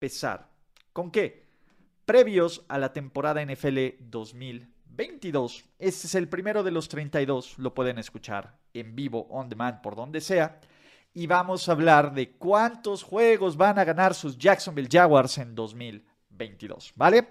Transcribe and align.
Empezar. 0.00 0.48
¿Con 0.92 1.10
qué? 1.10 1.48
Previos 2.04 2.64
a 2.68 2.78
la 2.78 2.92
temporada 2.92 3.44
NFL 3.44 3.98
2022. 3.98 5.64
Este 5.76 6.06
es 6.06 6.14
el 6.14 6.28
primero 6.28 6.62
de 6.62 6.70
los 6.70 6.88
32. 6.88 7.58
Lo 7.58 7.74
pueden 7.74 7.98
escuchar 7.98 8.56
en 8.74 8.94
vivo, 8.94 9.26
on 9.28 9.48
demand, 9.48 9.80
por 9.80 9.96
donde 9.96 10.20
sea. 10.20 10.60
Y 11.14 11.26
vamos 11.26 11.68
a 11.68 11.72
hablar 11.72 12.14
de 12.14 12.30
cuántos 12.36 13.02
juegos 13.02 13.56
van 13.56 13.80
a 13.80 13.84
ganar 13.84 14.14
sus 14.14 14.38
Jacksonville 14.38 14.88
Jaguars 14.88 15.36
en 15.38 15.56
2022. 15.56 16.92
¿Vale? 16.94 17.30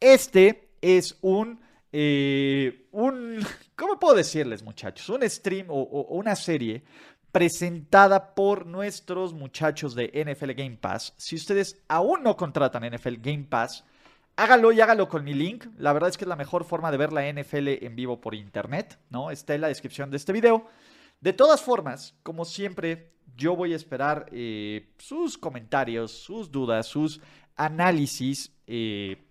Este 0.00 0.72
es 0.80 1.16
un, 1.20 1.60
eh, 1.92 2.88
un, 2.90 3.38
¿cómo 3.76 4.00
puedo 4.00 4.16
decirles 4.16 4.64
muchachos? 4.64 5.08
Un 5.10 5.30
stream 5.30 5.70
o, 5.70 5.80
o, 5.80 6.16
una 6.16 6.34
serie 6.34 6.82
presentada 7.32 8.34
por 8.34 8.66
nuestros 8.66 9.32
muchachos 9.32 9.94
de 9.94 10.10
NFL 10.24 10.52
Game 10.52 10.76
Pass. 10.76 11.14
Si 11.16 11.36
ustedes 11.36 11.80
aún 11.88 12.22
no 12.22 12.36
contratan 12.36 12.84
NFL 12.84 13.16
Game 13.20 13.46
Pass, 13.48 13.84
hágalo 14.36 14.72
y 14.72 14.80
hágalo 14.80 15.08
con 15.08 15.24
mi 15.24 15.34
link. 15.34 15.66
La 15.78 15.92
verdad 15.92 16.10
es 16.10 16.18
que 16.18 16.24
es 16.24 16.28
la 16.28 16.36
mejor 16.36 16.64
forma 16.64 16.90
de 16.90 16.96
ver 16.96 17.12
la 17.12 17.30
NFL 17.30 17.84
en 17.84 17.96
vivo 17.96 18.20
por 18.20 18.34
internet, 18.34 18.98
¿no? 19.10 19.30
Está 19.30 19.54
en 19.54 19.60
la 19.60 19.68
descripción 19.68 20.10
de 20.10 20.16
este 20.16 20.32
video. 20.32 20.66
De 21.20 21.32
todas 21.32 21.62
formas, 21.62 22.14
como 22.22 22.44
siempre, 22.44 23.12
yo 23.36 23.54
voy 23.54 23.72
a 23.72 23.76
esperar 23.76 24.26
eh, 24.32 24.92
sus 24.98 25.38
comentarios, 25.38 26.12
sus 26.12 26.50
dudas, 26.50 26.86
sus 26.86 27.20
análisis. 27.56 28.52
Eh, 28.66 29.26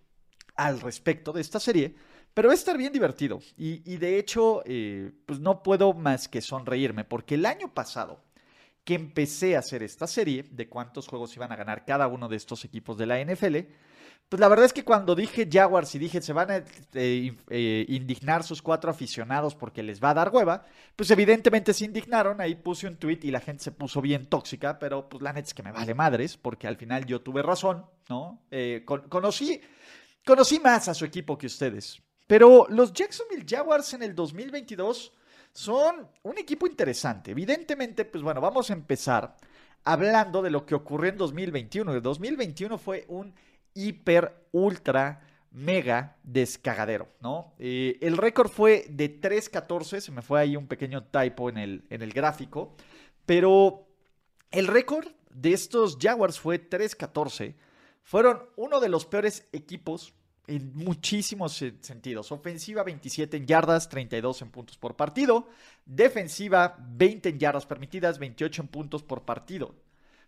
al 0.59 0.81
respecto 0.81 1.31
de 1.31 1.39
esta 1.39 1.58
serie, 1.58 1.95
pero 2.40 2.48
va 2.48 2.54
a 2.54 2.56
estar 2.56 2.78
bien 2.78 2.94
divertido. 2.94 3.42
Y, 3.58 3.98
de 3.98 4.18
hecho, 4.18 4.64
eh, 4.66 5.12
pues 5.26 5.42
no 5.42 5.62
puedo 5.62 5.94
más 5.94 6.30
que 6.30 6.40
sonreírme, 6.40 7.04
porque 7.04 7.36
el 7.36 7.45
año 7.45 7.73
pasado 7.73 8.23
que 8.86 8.94
empecé 8.94 9.58
a 9.58 9.59
hacer 9.59 9.84
esta 9.84 10.08
serie 10.08 10.45
de 10.50 10.70
cuántos 10.70 11.06
juegos 11.06 11.36
iban 11.36 11.52
a 11.52 11.58
ganar 11.58 11.84
cada 11.84 12.08
uno 12.08 12.30
de 12.30 12.38
estos 12.38 12.64
equipos 12.64 12.98
de 12.98 13.08
la 13.08 13.20
NFL, 13.20 13.58
pues 14.30 14.40
la 14.40 14.48
verdad 14.48 14.67
es 14.67 14.72
que 14.72 14.86
cuando 14.86 15.16
dije 15.16 15.50
Jaguars 15.52 15.94
y 15.95 16.00
dije 16.00 16.22
se 16.22 16.32
van 16.32 16.50
a 16.50 16.64
eh, 16.94 17.36
eh, 17.50 17.86
indignar 17.90 18.44
sus 18.44 18.62
cuatro 18.62 18.90
aficionados 18.90 19.54
porque 19.54 19.84
les 19.84 20.02
va 20.02 20.12
a 20.12 20.14
dar 20.14 20.30
hueva, 20.34 20.66
pues 20.95 21.12
evidentemente 21.12 21.73
se 21.73 21.84
indignaron. 21.84 22.40
Ahí 22.40 22.56
puse 22.56 22.88
un 22.88 22.95
tweet 22.95 23.20
y 23.23 23.32
la 23.32 23.42
gente 23.42 23.66
se 23.66 23.73
puso 23.73 24.02
bien 24.02 24.28
tóxica, 24.28 24.80
pero 24.80 25.10
pues 25.10 25.22
la 25.22 25.34
neta 25.34 25.50
es 25.50 25.54
que 25.54 25.64
me 25.64 25.73
vale 25.73 25.94
madres 25.94 26.38
porque 26.38 26.67
al 26.67 26.78
final 26.78 27.06
yo 27.06 27.20
tuve 27.20 27.42
razón, 27.42 27.86
¿no? 28.08 28.40
conocí 29.10 29.60
Conocí 30.26 30.60
más 30.60 30.88
a 30.88 30.94
su 30.94 31.06
equipo 31.06 31.38
que 31.38 31.48
ustedes. 31.48 32.00
Pero 32.30 32.67
los 32.69 32.94
Jacksonville 32.94 33.44
Jaguars 33.44 33.91
en 33.95 34.03
el 34.03 34.13
2022 34.13 35.11
son 35.52 36.08
un 36.22 36.38
equipo 36.38 36.67
interesante. 36.67 37.31
Evidentemente, 37.31 38.05
pues 38.05 38.23
bueno, 38.23 38.39
vamos 38.39 38.69
a 38.69 38.73
empezar 38.73 39.36
hablando 39.83 40.44
de 40.44 40.52
lo 40.52 40.63
que 40.63 40.75
ocurrió 40.75 41.09
en 41.09 41.17
2021. 41.17 41.91
El 41.91 42.03
2021 42.03 42.77
fue 42.77 43.05
un 43.08 43.33
hiper, 43.73 44.45
ultra, 44.52 45.25
mega 45.49 46.17
descagadero, 46.21 47.08
¿no? 47.19 47.55
Eh, 47.58 47.97
el 47.99 48.16
récord 48.16 48.52
fue 48.52 48.86
de 48.91 49.19
3-14, 49.19 49.99
se 49.99 50.11
me 50.11 50.21
fue 50.21 50.39
ahí 50.39 50.55
un 50.55 50.67
pequeño 50.67 51.05
typo 51.05 51.49
en 51.49 51.58
el, 51.58 51.83
en 51.89 52.04
el 52.04 52.14
gráfico, 52.14 52.75
pero 53.25 53.87
el 54.52 54.67
récord 54.67 55.08
de 55.31 55.54
estos 55.54 55.98
Jaguars 55.99 56.39
fue 56.39 56.70
3-14 56.70 57.55
fueron 58.04 58.43
uno 58.55 58.80
de 58.80 58.89
los 58.89 59.08
peores 59.08 59.48
equipos 59.52 60.14
en 60.49 60.71
muchísimos 60.73 61.64
sentidos. 61.80 62.32
Ofensiva 62.32 62.83
27 62.83 63.37
en 63.37 63.45
yardas, 63.45 63.87
32 63.87 64.42
en 64.42 64.49
puntos 64.49 64.77
por 64.77 64.95
partido. 64.95 65.48
Defensiva 65.86 66.76
20 66.80 67.30
en 67.30 67.39
yardas 67.39 67.65
permitidas, 67.65 68.17
28 68.20 68.64
en 68.64 68.67
puntos 68.67 69.04
por 69.04 69.23
partido. 69.23 69.76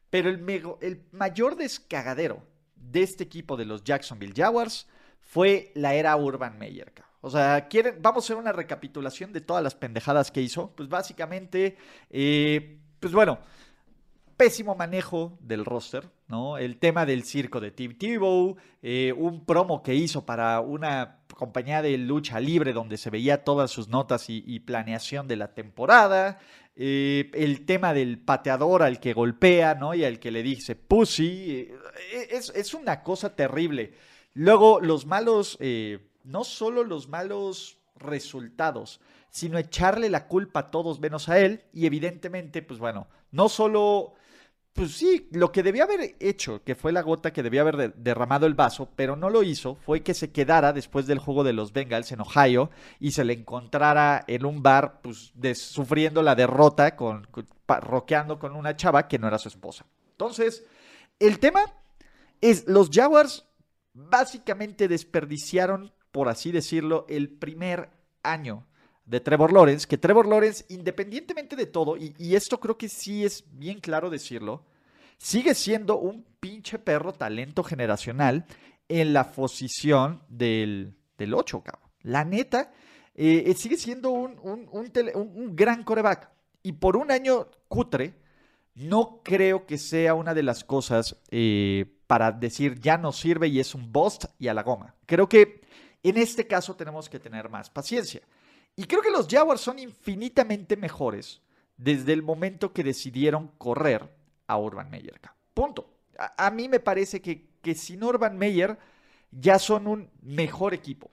Pero 0.10 0.30
el, 0.30 1.02
mayor 1.12 1.56
descagadero 1.56 2.44
de 2.76 3.02
este 3.02 3.24
equipo 3.24 3.58
de 3.58 3.66
los 3.66 3.84
Jacksonville 3.84 4.34
Jaguars 4.36 4.88
fue 5.20 5.72
la 5.76 5.96
era 5.96 6.16
Urban 6.16 6.60
Meyer. 6.60 6.92
O 7.22 7.30
sea, 7.30 7.68
quieren, 7.68 7.98
vamos 8.02 8.24
a 8.24 8.26
hacer 8.26 8.36
una 8.36 8.52
recapitulación 8.52 9.32
de 9.32 9.42
todas 9.42 9.64
las 9.64 9.76
pendejadas 9.76 10.32
que 10.32 10.42
hizo. 10.42 10.72
Pues 10.76 10.90
básicamente, 10.90 11.78
eh, 12.10 12.80
pues 13.00 13.14
bueno, 13.14 13.40
pésimo 14.42 14.74
manejo 14.74 15.38
del 15.40 15.66
roster, 15.66 16.10
¿no? 16.28 16.58
El 16.58 16.78
tema 16.78 17.06
del 17.06 17.26
circo 17.26 17.60
de 17.60 17.70
Tim 17.70 17.96
Tebow, 17.96 18.58
eh, 18.82 19.14
un 19.16 19.46
promo 19.46 19.84
que 19.84 19.94
hizo 19.94 20.26
para 20.26 20.62
una 20.62 21.20
compañía 21.36 21.84
de 21.84 21.96
lucha 22.00 22.40
libre 22.40 22.74
donde 22.74 22.98
se 22.98 23.12
veía 23.12 23.44
todas 23.44 23.70
sus 23.70 23.88
notas 23.88 24.26
y, 24.30 24.60
planeación 24.62 25.28
de 25.28 25.36
la 25.36 25.54
temporada, 25.54 26.40
eh, 26.76 27.30
el 27.36 27.68
tema 27.68 27.94
del 27.94 28.18
pateador 28.18 28.82
al 28.82 29.00
que 29.00 29.14
golpea, 29.14 29.76
¿no? 29.76 29.94
Y 29.94 30.04
al 30.06 30.18
que 30.18 30.32
le 30.32 30.42
dice 30.42 30.76
pussy, 30.76 31.70
eh, 32.12 32.28
es, 32.32 32.74
una 32.74 33.04
cosa 33.04 33.36
terrible. 33.36 33.94
Luego, 34.34 34.80
los 34.82 35.06
malos, 35.06 35.60
no 36.24 36.44
solo 36.44 36.84
los 36.84 37.08
malos 37.08 37.78
resultados, 37.96 39.02
sino 39.30 39.60
echarle 39.60 40.10
la 40.10 40.28
culpa 40.28 40.62
a 40.62 40.72
todos 40.72 41.00
menos 41.00 41.30
a 41.30 41.38
él. 41.38 41.62
Y 41.74 41.86
evidentemente, 41.86 42.64
pues 42.64 42.80
bueno, 42.80 43.08
no 43.30 43.48
solo 43.48 44.16
pues 44.74 44.94
sí, 44.94 45.28
lo 45.32 45.52
que 45.52 45.64
debía 45.64 45.84
haber 45.84 46.16
hecho, 46.20 46.64
que 46.64 46.76
fue 46.76 46.94
la 46.94 47.02
gota 47.02 47.34
que 47.34 47.44
debía 47.44 47.62
haber 47.62 47.94
derramado 47.96 48.46
el 48.46 48.54
vaso, 48.54 48.90
pero 48.96 49.16
no 49.18 49.30
lo 49.30 49.44
hizo, 49.44 49.76
fue 49.76 50.02
que 50.02 50.14
se 50.14 50.32
quedara 50.32 50.72
después 50.72 51.08
del 51.08 51.20
juego 51.20 51.44
de 51.44 51.52
los 51.52 51.74
Bengals 51.74 52.12
en 52.12 52.22
Ohio 52.22 52.70
y 53.00 53.12
se 53.12 53.26
le 53.26 53.34
encontrara 53.34 54.24
en 54.28 54.46
un 54.46 54.64
bar, 54.64 55.02
pues, 55.02 55.34
sufriendo 55.56 56.24
la 56.24 56.36
derrota, 56.36 56.96
con, 56.96 57.28
roqueando 57.68 58.40
con 58.40 58.56
una 58.56 58.76
chava 58.78 59.08
que 59.08 59.20
no 59.20 59.28
era 59.28 59.38
su 59.38 59.50
esposa. 59.50 59.86
Entonces, 60.12 60.66
el 61.20 61.40
tema 61.40 61.62
es, 62.40 62.66
los 62.68 62.90
Jaguars 62.92 63.46
básicamente 63.94 64.88
desperdiciaron, 64.88 65.92
por 66.12 66.30
así 66.30 66.52
decirlo, 66.52 67.06
el 67.10 67.30
primer 67.30 67.90
año 68.24 68.66
de 69.12 69.20
Trevor 69.20 69.52
Lawrence, 69.52 69.86
que 69.86 69.98
Trevor 69.98 70.26
Lawrence, 70.26 70.64
independientemente 70.70 71.58
de 71.58 71.66
todo, 71.66 71.98
y, 71.98 72.34
esto 72.34 72.62
creo 72.62 72.78
que 72.78 72.88
sí 72.88 73.26
es 73.26 73.44
bien 73.52 73.82
claro 73.82 74.10
decirlo, 74.10 74.64
sigue 75.18 75.54
siendo 75.54 75.98
un 75.98 76.26
pinche 76.40 76.80
perro 76.80 77.12
talento 77.12 77.62
generacional 77.62 78.46
en 78.88 79.12
la 79.12 79.34
posición 79.34 80.24
del, 80.30 80.96
del 81.18 81.34
8, 81.34 81.62
cabrón. 81.62 81.90
La 82.04 82.24
neta, 82.24 82.72
eh, 83.14 83.44
eh, 83.48 83.54
sigue 83.54 83.76
siendo 83.76 84.12
un, 84.12 84.40
un, 84.42 85.56
gran 85.58 85.84
coreback. 85.84 86.30
Y 86.64 86.72
por 86.72 86.96
un 86.96 87.12
año 87.12 87.48
cutre, 87.68 88.14
no 88.76 89.20
creo 89.26 89.66
que 89.66 89.78
sea 89.78 90.14
una 90.14 90.34
de 90.34 90.44
las 90.44 90.64
cosas 90.64 91.18
eh, 91.32 91.98
para 92.08 92.32
decir 92.32 92.80
ya 92.80 92.98
no 92.98 93.12
sirve 93.12 93.50
y 93.50 93.60
es 93.60 93.76
un 93.76 93.92
bust 93.92 94.24
y 94.40 94.48
a 94.48 94.54
la 94.54 94.64
goma. 94.64 94.96
Creo 95.06 95.28
que 95.28 95.60
en 96.02 96.16
este 96.16 96.48
caso 96.48 96.78
tenemos 96.78 97.10
que 97.10 97.20
tener 97.20 97.50
más 97.50 97.70
paciencia. 97.70 98.22
Y 98.76 98.86
creo 98.86 99.02
que 99.02 99.12
los 99.12 99.28
Jaguars 99.28 99.62
son 99.62 99.80
infinitamente 99.80 100.78
mejores 100.78 101.42
desde 101.78 102.14
el 102.14 102.24
momento 102.24 102.74
que 102.74 102.84
decidieron 102.84 103.50
correr 103.58 104.10
a 104.48 104.58
Urban 104.58 104.90
Meyer. 104.90 105.20
Punto. 105.54 105.90
A, 106.38 106.52
mí 106.52 106.70
me 106.70 106.80
parece 106.80 107.22
que, 107.22 107.50
que 107.62 107.74
sin 107.74 108.04
Urban 108.04 108.38
Meyer 108.38 108.78
ya 109.32 109.60
son 109.60 109.88
un 109.88 110.10
mejor 110.22 110.74
equipo. 110.74 111.10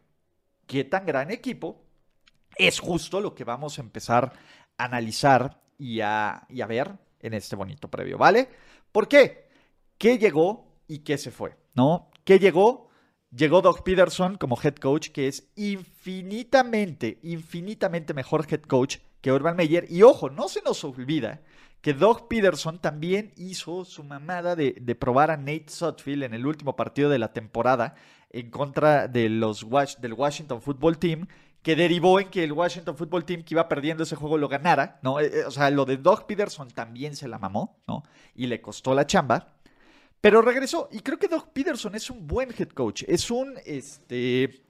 ¿Qué 0.67 0.85
tan 0.85 1.07
gran 1.07 1.31
equipo? 1.31 1.83
Es 2.57 2.81
justo 2.81 3.21
lo 3.21 3.35
que 3.35 3.45
vamos 3.45 3.79
a 3.79 3.83
empezar 3.83 4.33
a 4.77 4.85
analizar 4.85 5.63
y 5.79 6.01
a, 6.01 6.45
y 6.49 6.61
a 6.61 6.67
ver 6.67 6.99
en 7.21 7.35
este 7.35 7.57
bonito 7.57 7.89
previo, 7.89 8.19
¿vale? 8.19 8.49
¿Por 8.93 9.09
qué? 9.09 9.49
¿Qué 9.97 10.19
llegó 10.19 10.67
y 10.87 11.01
qué 11.01 11.17
se 11.17 11.31
fue? 11.31 11.57
¿No? 11.75 12.11
¿Qué 12.25 12.39
llegó? 12.39 12.88
Llegó 13.31 13.61
Doug 13.61 13.85
Peterson 13.85 14.37
como 14.37 14.59
head 14.63 14.77
coach, 14.77 15.11
que 15.11 15.29
es 15.29 15.51
infinitamente, 15.55 17.19
infinitamente 17.23 18.15
mejor 18.15 18.47
head 18.51 18.63
coach 18.63 18.99
que 19.21 19.33
Urban 19.33 19.57
Meyer. 19.57 19.87
Y 19.91 20.03
ojo, 20.03 20.31
no 20.31 20.49
se 20.49 20.63
nos 20.63 20.83
olvida 20.85 21.43
que 21.81 21.95
Doug 21.95 22.29
Peterson 22.29 22.79
también 22.79 23.33
hizo 23.37 23.85
su 23.85 24.03
mamada 24.03 24.57
de, 24.57 24.73
probar 24.99 25.31
a 25.31 25.37
Nate 25.37 25.67
Sutfield 25.69 26.25
en 26.25 26.35
el 26.35 26.47
último 26.47 26.75
partido 26.75 27.09
de 27.11 27.19
la 27.19 27.33
temporada 27.33 27.95
en 28.31 28.51
contra 28.51 29.09
de 29.09 29.29
los, 29.29 29.67
del 30.01 30.13
Washington 30.15 30.61
Football 30.61 30.99
Team, 30.99 31.29
que 31.63 31.77
derivó 31.77 32.21
en 32.21 32.29
que 32.29 32.45
el 32.45 32.53
Washington 32.53 32.97
Football 32.97 33.25
Team 33.25 33.43
que 33.43 33.55
iba 33.55 33.69
perdiendo 33.69 34.03
ese 34.03 34.17
juego 34.17 34.39
lo 34.39 34.49
ganara, 34.49 34.99
¿no? 35.03 35.21
Eh, 35.21 35.31
eh, 35.33 35.45
o 35.45 35.51
sea, 35.51 35.71
lo 35.71 35.85
de 35.85 35.97
Doug 35.97 36.27
Peterson 36.27 36.69
también 36.71 37.17
se 37.17 37.29
la 37.29 37.39
mamó, 37.39 37.83
¿no? 37.87 38.05
Y 38.35 38.47
le 38.47 38.61
costó 38.61 38.95
la 38.95 39.07
chamba. 39.07 39.58
Pero 40.21 40.43
regresó 40.43 40.89
y 40.91 41.01
creo 41.01 41.19
que 41.19 41.29
Doug 41.29 41.53
Peterson 41.53 41.95
es 41.95 42.11
un 42.11 42.27
buen 42.27 42.51
head 42.57 42.71
coach, 42.71 43.05
es 43.07 43.31
un, 43.31 43.55
este, 43.65 44.65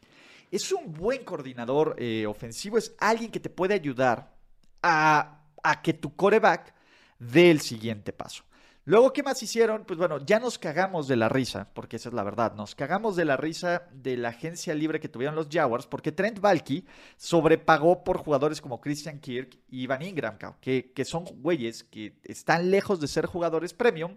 es 0.50 0.72
un 0.72 0.92
buen 0.92 1.24
coordinador 1.24 1.96
eh, 1.98 2.26
ofensivo, 2.26 2.76
es 2.76 2.94
alguien 2.98 3.30
que 3.30 3.40
te 3.40 3.50
puede 3.50 3.74
ayudar 3.74 4.34
a, 4.82 5.42
a 5.62 5.82
que 5.82 5.94
tu 5.94 6.14
coreback 6.14 6.74
dé 7.18 7.50
el 7.50 7.60
siguiente 7.60 8.12
paso. 8.12 8.44
Luego, 8.88 9.12
¿qué 9.12 9.22
más 9.22 9.42
hicieron? 9.42 9.84
Pues 9.84 9.98
bueno, 9.98 10.24
ya 10.24 10.40
nos 10.40 10.58
cagamos 10.58 11.08
de 11.08 11.16
la 11.16 11.28
risa, 11.28 11.68
porque 11.74 11.96
esa 11.96 12.08
es 12.08 12.14
la 12.14 12.22
verdad. 12.22 12.54
Nos 12.54 12.74
cagamos 12.74 13.16
de 13.16 13.26
la 13.26 13.36
risa 13.36 13.82
de 13.92 14.16
la 14.16 14.30
agencia 14.30 14.74
libre 14.74 14.98
que 14.98 15.10
tuvieron 15.10 15.34
los 15.34 15.48
Jaguars, 15.50 15.86
porque 15.86 16.10
Trent 16.10 16.40
Valky 16.40 16.86
sobrepagó 17.18 18.02
por 18.02 18.16
jugadores 18.16 18.62
como 18.62 18.80
Christian 18.80 19.20
Kirk 19.20 19.58
y 19.68 19.86
Van 19.86 20.00
Ingram, 20.00 20.38
que, 20.62 20.90
que 20.94 21.04
son 21.04 21.26
güeyes 21.42 21.84
que 21.84 22.18
están 22.24 22.70
lejos 22.70 22.98
de 22.98 23.08
ser 23.08 23.26
jugadores 23.26 23.74
premium, 23.74 24.16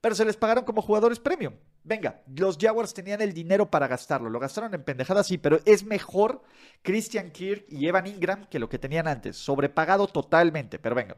pero 0.00 0.14
se 0.14 0.24
les 0.24 0.36
pagaron 0.36 0.64
como 0.64 0.82
jugadores 0.82 1.18
premium. 1.18 1.54
Venga, 1.82 2.22
los 2.36 2.58
Jaguars 2.58 2.94
tenían 2.94 3.20
el 3.20 3.32
dinero 3.32 3.70
para 3.70 3.88
gastarlo, 3.88 4.30
lo 4.30 4.38
gastaron 4.38 4.74
en 4.74 4.82
pendejadas, 4.82 5.26
sí, 5.26 5.38
pero 5.38 5.60
es 5.64 5.84
mejor 5.84 6.42
Christian 6.82 7.30
Kirk 7.30 7.64
y 7.68 7.86
Evan 7.86 8.06
Ingram 8.06 8.46
que 8.46 8.58
lo 8.58 8.68
que 8.68 8.78
tenían 8.78 9.08
antes, 9.08 9.36
sobrepagado 9.36 10.06
totalmente, 10.06 10.78
pero 10.78 10.94
venga. 10.94 11.16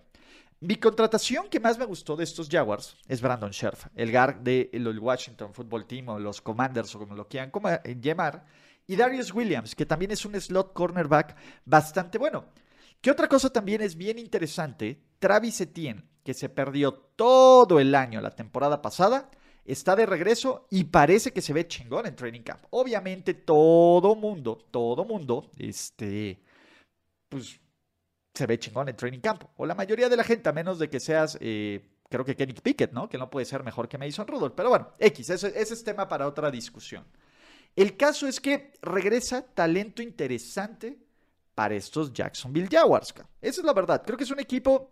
Mi 0.61 0.76
contratación 0.76 1.49
que 1.49 1.58
más 1.58 1.76
me 1.76 1.84
gustó 1.84 2.14
de 2.14 2.23
estos 2.23 2.49
Jaguars 2.49 2.96
es 3.08 3.20
Brandon 3.20 3.52
Scherf, 3.52 3.87
el 3.96 4.12
guard 4.12 4.37
del 4.37 4.99
Washington 5.00 5.52
Football 5.52 5.87
Team 5.87 6.08
o 6.11 6.20
los 6.20 6.40
Commanders 6.40 6.94
o 6.94 7.00
como 7.00 7.17
lo 7.17 7.26
quieran 7.26 7.50
eh, 7.82 7.96
llamar, 8.00 8.44
y 8.87 8.94
Darius 8.94 9.35
Williams, 9.35 9.75
que 9.75 9.87
también 9.87 10.12
es 10.12 10.25
un 10.25 10.40
slot 10.40 10.73
cornerback 10.73 11.37
bastante 11.64 12.19
bueno. 12.19 12.46
¿Qué 13.00 13.11
otra 13.11 13.26
cosa 13.26 13.50
también 13.50 13.81
es 13.81 13.96
bien 13.96 14.20
interesante? 14.20 15.02
Travis 15.19 15.61
Etienne, 15.61 16.05
que 16.24 16.34
se 16.34 16.48
perdió 16.48 16.92
todo 16.92 17.80
el 17.80 17.94
año 17.94 18.20
la 18.20 18.34
temporada 18.34 18.82
pasada, 18.82 19.30
está 19.64 19.96
de 19.96 20.06
regreso 20.06 20.66
y 20.70 20.84
parece 20.84 21.32
que 21.32 21.42
se 21.42 21.52
ve 21.52 21.66
chingón 21.66 22.06
en 22.06 22.16
Training 22.16 22.42
Camp. 22.42 22.64
Obviamente 22.70 23.34
todo 23.34 24.14
mundo, 24.14 24.58
todo 24.70 25.04
mundo, 25.04 25.50
este, 25.58 26.42
pues 27.28 27.60
se 28.34 28.46
ve 28.46 28.58
chingón 28.58 28.88
en 28.88 28.96
training 28.96 29.20
camp. 29.20 29.44
O 29.56 29.66
la 29.66 29.74
mayoría 29.74 30.08
de 30.08 30.16
la 30.16 30.24
gente, 30.24 30.48
a 30.48 30.52
menos 30.52 30.78
de 30.78 30.88
que 30.88 31.00
seas, 31.00 31.36
eh, 31.40 31.80
creo 32.08 32.25
que 32.25 32.36
Kenny 32.36 32.54
Pickett, 32.54 32.92
¿no? 32.92 33.08
Que 33.08 33.18
no 33.18 33.30
puede 33.30 33.46
ser 33.46 33.62
mejor 33.62 33.88
que 33.88 33.98
Mason 33.98 34.26
Rudolph. 34.26 34.54
Pero 34.56 34.70
bueno, 34.70 34.92
X, 34.98 35.30
ese, 35.30 35.52
es 35.60 35.84
tema 35.84 36.08
para 36.08 36.26
otra 36.26 36.50
discusión. 36.50 37.04
El 37.75 37.96
caso 37.96 38.26
es 38.26 38.40
que 38.40 38.72
regresa 38.82 39.42
talento 39.42 40.02
interesante 40.02 40.98
para 41.54 41.75
estos 41.75 42.12
Jacksonville 42.12 42.68
Jaguars. 42.70 43.14
Esa 43.40 43.60
es 43.60 43.64
la 43.64 43.72
verdad. 43.72 44.02
Creo 44.04 44.16
que 44.16 44.25
es 44.25 44.30
un 44.30 44.40
equipo 44.40 44.90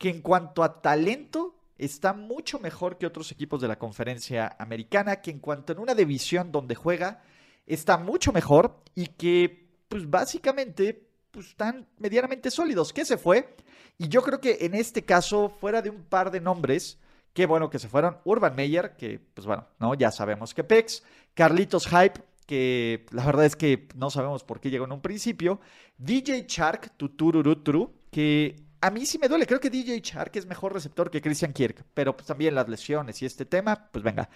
que 0.00 0.08
en 0.08 0.22
cuanto 0.22 0.62
a 0.62 0.80
talento 0.80 1.54
está 1.76 2.14
mucho 2.14 2.58
mejor 2.58 2.96
que 2.96 3.04
otros 3.04 3.30
equipos 3.32 3.60
de 3.60 3.68
la 3.68 3.78
conferencia 3.78 4.56
americana, 4.58 5.20
que 5.20 5.30
en 5.30 5.40
cuanto 5.40 5.74
en 5.74 5.78
una 5.78 5.94
división 5.94 6.50
donde 6.50 6.74
juega 6.74 7.22
está 7.66 7.98
mucho 7.98 8.32
mejor 8.32 8.82
y 8.94 9.08
que 9.08 9.68
pues 9.90 10.08
básicamente 10.08 11.06
pues, 11.30 11.48
están 11.48 11.86
medianamente 11.98 12.50
sólidos. 12.50 12.94
¿Qué 12.94 13.04
se 13.04 13.18
fue? 13.18 13.54
Y 13.98 14.08
yo 14.08 14.22
creo 14.22 14.40
que 14.40 14.56
en 14.62 14.74
este 14.74 15.04
caso, 15.04 15.50
fuera 15.50 15.82
de 15.82 15.90
un 15.90 16.02
par 16.04 16.30
de 16.30 16.40
nombres, 16.40 16.98
qué 17.34 17.44
bueno 17.44 17.68
que 17.68 17.78
se 17.78 17.88
fueron. 17.88 18.16
Urban 18.24 18.56
Meyer, 18.56 18.96
que 18.96 19.20
pues 19.34 19.46
bueno, 19.46 19.66
¿no? 19.78 19.92
Ya 19.92 20.10
sabemos 20.10 20.54
que 20.54 20.64
Pex. 20.64 21.02
Carlitos 21.34 21.86
Hype, 21.86 22.22
que 22.46 23.04
la 23.10 23.26
verdad 23.26 23.44
es 23.44 23.54
que 23.54 23.86
no 23.94 24.08
sabemos 24.08 24.44
por 24.44 24.60
qué 24.60 24.70
llegó 24.70 24.86
en 24.86 24.92
un 24.92 25.02
principio. 25.02 25.60
DJ 25.98 26.46
Shark, 26.48 26.96
tutururuturu, 26.96 27.92
que 28.10 28.69
a 28.80 28.90
mí 28.90 29.04
sí 29.06 29.18
me 29.18 29.28
duele. 29.28 29.46
Creo 29.46 29.60
que 29.60 29.70
DJ 29.70 30.00
Shark 30.00 30.36
es 30.36 30.46
mejor 30.46 30.72
receptor 30.72 31.10
que 31.10 31.20
Christian 31.20 31.52
Kirk, 31.52 31.84
pero 31.94 32.16
pues 32.16 32.26
también 32.26 32.54
las 32.54 32.68
lesiones 32.68 33.20
y 33.22 33.26
este 33.26 33.44
tema, 33.44 33.90
pues 33.90 34.02
venga. 34.02 34.28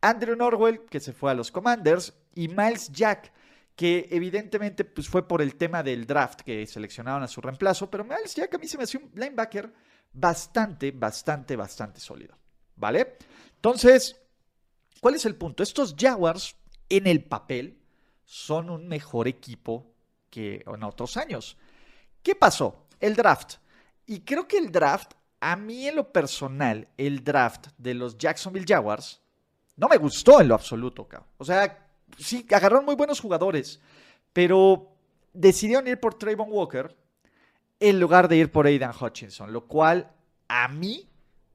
Andrew 0.00 0.36
Norwell, 0.36 0.84
que 0.86 1.00
se 1.00 1.12
fue 1.12 1.30
a 1.30 1.34
los 1.34 1.50
Commanders, 1.50 2.14
y 2.34 2.48
Miles 2.48 2.90
Jack 2.90 3.32
que 3.76 4.08
evidentemente 4.10 4.84
pues, 4.84 5.08
fue 5.08 5.26
por 5.26 5.40
el 5.40 5.56
tema 5.56 5.82
del 5.82 6.06
draft 6.06 6.42
que 6.42 6.66
seleccionaron 6.66 7.22
a 7.22 7.28
su 7.28 7.40
reemplazo, 7.40 7.90
pero 7.90 8.04
Miles 8.04 8.34
Jack 8.34 8.54
a 8.54 8.58
mí 8.58 8.66
se 8.66 8.76
me 8.76 8.84
hacía 8.84 9.00
un 9.00 9.10
linebacker 9.14 9.72
bastante, 10.12 10.90
bastante, 10.90 11.56
bastante 11.56 12.00
sólido. 12.00 12.36
¿Vale? 12.76 13.16
Entonces, 13.56 14.20
¿cuál 15.00 15.14
es 15.14 15.24
el 15.24 15.36
punto? 15.36 15.62
Estos 15.62 15.94
Jaguars 15.98 16.56
en 16.88 17.06
el 17.06 17.24
papel 17.24 17.80
son 18.24 18.70
un 18.70 18.88
mejor 18.88 19.28
equipo 19.28 19.94
que 20.30 20.62
en 20.66 20.82
otros 20.82 21.16
años. 21.16 21.56
¿Qué 22.22 22.34
pasó? 22.34 22.86
El 23.00 23.14
draft. 23.14 23.56
Y 24.06 24.20
creo 24.20 24.46
que 24.46 24.58
el 24.58 24.70
draft, 24.70 25.12
a 25.40 25.56
mí 25.56 25.88
en 25.88 25.96
lo 25.96 26.12
personal, 26.12 26.88
el 26.96 27.22
draft 27.24 27.68
de 27.78 27.94
los 27.94 28.18
Jacksonville 28.18 28.66
Jaguars 28.66 29.20
no 29.76 29.88
me 29.88 29.96
gustó 29.96 30.40
en 30.40 30.48
lo 30.48 30.54
absoluto, 30.54 31.08
cabrón. 31.08 31.28
O 31.38 31.44
sea, 31.44 31.88
sí, 32.18 32.46
agarraron 32.50 32.84
muy 32.84 32.94
buenos 32.94 33.20
jugadores, 33.20 33.80
pero 34.32 34.92
decidieron 35.32 35.86
ir 35.88 35.98
por 35.98 36.14
Trayvon 36.14 36.48
Walker 36.50 36.96
en 37.80 37.98
lugar 37.98 38.28
de 38.28 38.36
ir 38.36 38.52
por 38.52 38.66
Aidan 38.66 38.92
Hutchinson, 38.98 39.52
lo 39.52 39.66
cual 39.66 40.12
a 40.48 40.68
mí 40.68 41.08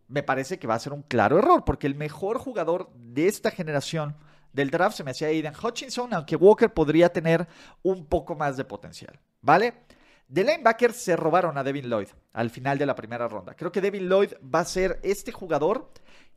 me 0.08 0.24
parece 0.24 0.58
que 0.58 0.68
va 0.68 0.76
a 0.76 0.80
ser 0.80 0.94
un 0.94 1.04
claro 1.04 1.38
error, 1.38 1.64
porque 1.64 1.88
el 1.88 1.96
mejor 1.96 2.38
jugador 2.38 2.92
de 2.94 3.28
esta 3.28 3.52
generación 3.52 4.16
del 4.52 4.70
draft 4.70 4.98
se 4.98 5.04
me 5.04 5.12
hacía 5.12 5.28
Aidan 5.28 5.54
Hutchinson, 5.56 6.14
aunque 6.14 6.36
Walker 6.36 6.74
podría 6.74 7.10
tener 7.10 7.48
un 7.84 8.06
poco 8.06 8.36
más 8.36 8.58
de 8.58 8.66
potencial, 8.66 9.20
¿vale? 9.42 9.86
De 10.28 10.44
linebacker 10.44 10.94
se 10.94 11.16
robaron 11.16 11.58
a 11.58 11.64
Devin 11.64 11.90
Lloyd 11.90 12.10
al 12.34 12.50
final 12.50 12.78
de 12.78 12.86
la 12.86 12.96
primera 12.96 13.28
ronda. 13.28 13.54
Creo 13.56 13.72
que 13.72 13.82
Devin 13.82 14.10
Lloyd 14.10 14.34
va 14.44 14.60
a 14.60 14.66
ser 14.66 15.00
este 15.04 15.32
jugador 15.32 15.92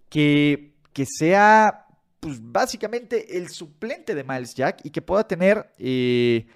que, 0.09 0.75
que 0.93 1.07
sea 1.07 1.87
pues 2.21 2.39
básicamente 2.41 3.39
el 3.39 3.49
suplente 3.49 4.15
de 4.15 4.25
Miles 4.25 4.55
Jack 4.55 4.81
y 4.85 4.91
que 4.91 5.03
pueda 5.03 5.27
tener, 5.27 5.73
eh, 5.79 6.47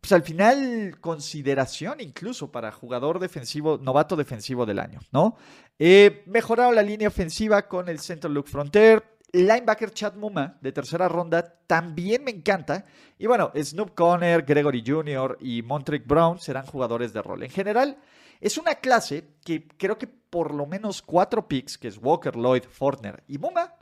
pues 0.00 0.12
al 0.12 0.22
final, 0.22 0.96
consideración 1.00 2.00
incluso 2.00 2.50
para 2.50 2.70
jugador 2.70 3.18
defensivo, 3.18 3.78
novato 3.78 4.16
defensivo 4.16 4.64
del 4.64 4.78
año, 4.78 5.00
¿no? 5.10 5.36
Eh, 5.78 6.24
la 6.26 6.82
línea 6.82 7.08
ofensiva 7.08 7.66
con 7.66 7.88
el 7.88 7.98
Center 7.98 8.30
Luke 8.30 8.48
Frontier. 8.48 9.02
Linebacker 9.32 9.92
Chad 9.92 10.14
Muma 10.14 10.58
de 10.60 10.72
tercera 10.72 11.08
ronda 11.08 11.42
también 11.66 12.22
me 12.22 12.30
encanta. 12.30 12.84
Y 13.18 13.26
bueno, 13.26 13.50
Snoop 13.54 13.94
Conner, 13.94 14.42
Gregory 14.42 14.84
Jr. 14.86 15.38
y 15.40 15.62
Montrek 15.62 16.06
Brown 16.06 16.38
serán 16.38 16.66
jugadores 16.66 17.12
de 17.12 17.22
rol. 17.22 17.42
En 17.42 17.50
general, 17.50 17.96
es 18.40 18.58
una 18.58 18.74
clase 18.74 19.36
que 19.44 19.66
creo 19.66 19.96
que 19.96 20.06
por 20.06 20.52
lo 20.52 20.66
menos 20.66 21.00
cuatro 21.00 21.48
picks, 21.48 21.78
que 21.78 21.88
es 21.88 21.98
Walker, 21.98 22.36
Lloyd, 22.36 22.64
Fortner 22.64 23.22
y 23.26 23.38
Muma, 23.38 23.74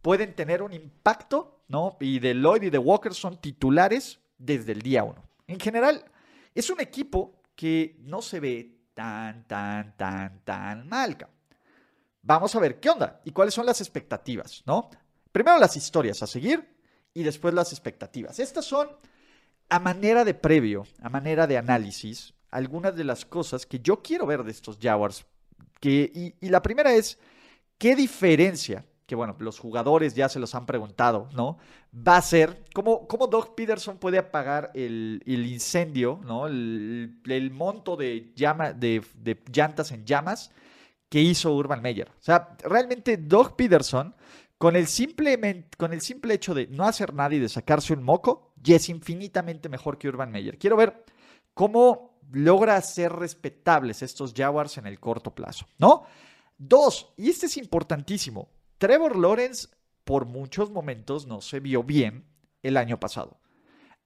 pueden 0.00 0.34
tener 0.34 0.62
un 0.62 0.72
impacto, 0.72 1.64
¿no? 1.68 1.96
Y 2.00 2.18
de 2.18 2.32
Lloyd 2.34 2.62
y 2.62 2.70
de 2.70 2.78
Walker 2.78 3.12
son 3.12 3.38
titulares 3.38 4.20
desde 4.38 4.72
el 4.72 4.80
día 4.80 5.04
uno. 5.04 5.22
En 5.46 5.60
general, 5.60 6.04
es 6.54 6.70
un 6.70 6.80
equipo 6.80 7.42
que 7.54 7.96
no 8.00 8.22
se 8.22 8.40
ve 8.40 8.78
tan, 8.94 9.46
tan, 9.46 9.94
tan, 9.96 10.42
tan 10.44 10.88
mal. 10.88 11.18
Vamos 12.26 12.56
a 12.56 12.60
ver 12.60 12.80
qué 12.80 12.90
onda 12.90 13.20
y 13.24 13.30
cuáles 13.30 13.54
son 13.54 13.66
las 13.66 13.80
expectativas, 13.80 14.64
¿no? 14.66 14.90
Primero 15.30 15.58
las 15.58 15.76
historias 15.76 16.22
a 16.24 16.26
seguir 16.26 16.76
y 17.14 17.22
después 17.22 17.54
las 17.54 17.70
expectativas. 17.72 18.40
Estas 18.40 18.64
son, 18.64 18.88
a 19.68 19.78
manera 19.78 20.24
de 20.24 20.34
previo, 20.34 20.86
a 21.00 21.08
manera 21.08 21.46
de 21.46 21.56
análisis, 21.56 22.34
algunas 22.50 22.96
de 22.96 23.04
las 23.04 23.24
cosas 23.24 23.64
que 23.64 23.78
yo 23.78 24.02
quiero 24.02 24.26
ver 24.26 24.42
de 24.42 24.50
estos 24.50 24.76
Jaguars. 24.82 25.24
Que, 25.78 26.10
y, 26.12 26.34
y 26.44 26.48
la 26.48 26.62
primera 26.62 26.92
es, 26.92 27.16
¿qué 27.78 27.94
diferencia 27.94 28.84
que 29.06 29.14
bueno, 29.14 29.36
los 29.38 29.58
jugadores 29.58 30.14
ya 30.14 30.28
se 30.28 30.40
los 30.40 30.54
han 30.54 30.66
preguntado, 30.66 31.28
¿no? 31.32 31.58
Va 31.96 32.16
a 32.16 32.22
ser, 32.22 32.64
¿cómo, 32.74 33.06
cómo 33.06 33.28
Doug 33.28 33.54
Peterson 33.54 33.98
puede 33.98 34.18
apagar 34.18 34.72
el, 34.74 35.22
incendio, 35.26 36.20
¿no? 36.24 36.48
El, 36.48 37.50
monto 37.52 37.96
de, 37.96 38.32
llama, 38.34 38.72
de, 38.72 39.02
llantas 39.52 39.92
en 39.92 40.04
llamas 40.04 40.50
que 41.08 41.20
hizo 41.20 41.54
Urban 41.54 41.82
Meyer. 41.82 42.08
O 42.10 42.22
sea, 42.22 42.56
realmente 42.64 43.16
Doug 43.16 43.56
Peterson, 43.56 44.14
con 44.58 44.76
el, 44.76 44.86
simple, 44.86 45.68
con 45.76 45.92
el 45.92 46.00
simple 46.00 46.34
hecho 46.34 46.54
de 46.54 46.66
no 46.68 46.84
hacer 46.84 47.14
nada 47.14 47.34
y 47.34 47.38
de 47.38 47.48
sacarse 47.48 47.92
un 47.92 48.02
moco, 48.02 48.52
ya 48.62 48.76
es 48.76 48.88
infinitamente 48.88 49.68
mejor 49.68 49.98
que 49.98 50.08
Urban 50.08 50.30
Meyer. 50.30 50.58
Quiero 50.58 50.76
ver 50.76 51.04
cómo 51.54 52.18
logra 52.32 52.76
hacer 52.76 53.12
respetables 53.12 54.02
estos 54.02 54.34
Jaguars 54.34 54.78
en 54.78 54.86
el 54.86 54.98
corto 54.98 55.34
plazo, 55.34 55.66
¿no? 55.78 56.04
Dos, 56.58 57.12
y 57.16 57.28
este 57.30 57.46
es 57.46 57.56
importantísimo, 57.56 58.48
Trevor 58.78 59.16
Lawrence 59.16 59.68
por 60.04 60.26
muchos 60.26 60.70
momentos 60.70 61.26
no 61.26 61.40
se 61.40 61.60
vio 61.60 61.82
bien 61.82 62.24
el 62.62 62.76
año 62.76 63.00
pasado. 63.00 63.40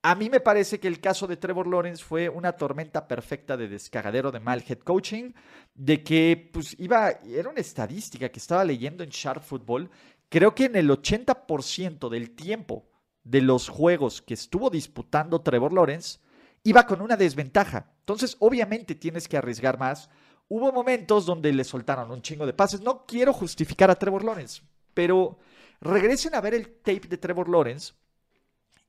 A 0.02 0.14
mí 0.14 0.30
me 0.30 0.40
parece 0.40 0.80
que 0.80 0.88
el 0.88 1.00
caso 1.00 1.26
de 1.26 1.36
Trevor 1.36 1.66
Lawrence 1.66 2.02
fue 2.02 2.28
una 2.28 2.52
tormenta 2.52 3.06
perfecta 3.06 3.56
de 3.56 3.68
descagadero 3.68 4.32
de 4.32 4.40
mal 4.40 4.64
head 4.66 4.78
coaching, 4.78 5.32
de 5.74 6.02
que 6.02 6.50
pues 6.52 6.74
iba, 6.78 7.10
era 7.10 7.50
una 7.50 7.60
estadística 7.60 8.30
que 8.30 8.38
estaba 8.38 8.64
leyendo 8.64 9.04
en 9.04 9.10
Sharp 9.10 9.42
Football, 9.42 9.90
creo 10.30 10.54
que 10.54 10.64
en 10.64 10.76
el 10.76 10.88
80% 10.88 12.08
del 12.08 12.30
tiempo 12.30 12.88
de 13.24 13.42
los 13.42 13.68
juegos 13.68 14.22
que 14.22 14.34
estuvo 14.34 14.70
disputando 14.70 15.42
Trevor 15.42 15.74
Lawrence, 15.74 16.18
iba 16.62 16.86
con 16.86 17.02
una 17.02 17.16
desventaja. 17.16 17.92
Entonces, 18.00 18.36
obviamente 18.40 18.94
tienes 18.94 19.28
que 19.28 19.36
arriesgar 19.36 19.78
más, 19.78 20.08
Hubo 20.52 20.72
momentos 20.72 21.26
donde 21.26 21.52
le 21.52 21.62
soltaron 21.62 22.10
un 22.10 22.22
chingo 22.22 22.44
de 22.44 22.52
pases. 22.52 22.80
No 22.80 23.06
quiero 23.06 23.32
justificar 23.32 23.88
a 23.88 23.94
Trevor 23.94 24.24
Lawrence, 24.24 24.62
pero 24.92 25.38
regresen 25.80 26.34
a 26.34 26.40
ver 26.40 26.54
el 26.54 26.72
tape 26.82 27.06
de 27.06 27.18
Trevor 27.18 27.48
Lawrence 27.48 27.92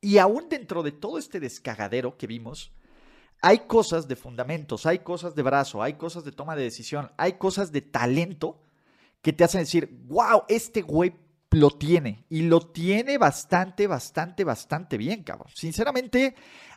y 0.02 0.18
aún 0.18 0.50
dentro 0.50 0.84
de 0.84 0.92
todo 0.92 1.18
este 1.18 1.40
descagadero 1.40 2.18
que 2.18 2.28
vimos, 2.28 2.72
hay 3.42 3.60
cosas 3.60 4.08
de 4.08 4.16
fundamentos, 4.16 4.86
hay 4.86 5.00
cosas 5.00 5.36
de 5.36 5.44
brazo, 5.44 5.82
hay 5.82 5.94
cosas 5.94 6.24
de 6.24 6.32
toma 6.32 6.56
de 6.56 6.64
decisión, 6.64 7.12
hay 7.18 7.34
cosas 7.34 7.72
de 7.72 7.82
talento 7.82 8.62
que 9.22 9.34
te 9.34 9.44
hacen 9.44 9.62
decir, 9.62 9.90
wow, 10.08 10.44
este 10.48 10.82
güey 10.82 11.14
lo 11.52 11.70
tiene. 11.72 12.26
Y 12.30 12.44
lo 12.44 12.62
tiene 12.62 13.18
bastante, 13.18 13.88
bastante, 13.88 14.44
bastante 14.44 14.98
bien, 14.98 15.24
cabrón. 15.24 15.52
Sinceramente, 15.54 16.36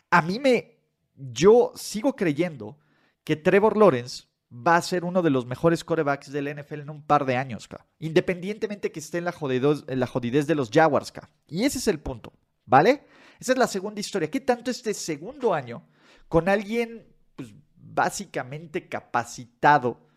a 0.09 0.21
mí 0.21 0.39
me... 0.39 0.75
Yo 1.17 1.71
sigo 1.75 2.15
creyendo 2.15 2.77
que 3.23 3.37
Trevor 3.37 3.77
Lawrence 3.77 4.25
va 4.51 4.75
a 4.75 4.81
ser 4.81 5.05
uno 5.05 5.21
de 5.21 5.29
los 5.29 5.45
mejores 5.45 5.83
corebacks 5.83 6.29
del 6.29 6.53
NFL 6.53 6.81
en 6.81 6.89
un 6.89 7.03
par 7.03 7.25
de 7.25 7.37
años, 7.37 7.69
cabrón. 7.69 7.87
Independientemente 7.99 8.91
que 8.91 8.99
esté 8.99 9.19
en 9.19 9.25
la, 9.25 9.31
jodidez, 9.31 9.85
en 9.87 9.99
la 10.01 10.07
jodidez 10.07 10.45
de 10.45 10.55
los 10.55 10.69
Jaguars, 10.69 11.13
cabrón. 11.13 11.31
Y 11.47 11.63
ese 11.63 11.77
es 11.77 11.87
el 11.87 12.01
punto, 12.01 12.33
¿vale? 12.65 13.05
Esa 13.39 13.53
es 13.53 13.57
la 13.57 13.67
segunda 13.67 13.99
historia. 13.99 14.29
¿Qué 14.29 14.39
tanto 14.39 14.71
este 14.71 14.93
segundo 14.93 15.53
año 15.53 15.87
con 16.27 16.49
alguien 16.49 17.07
pues, 17.35 17.53
básicamente 17.75 18.87
capacitado 18.87 20.07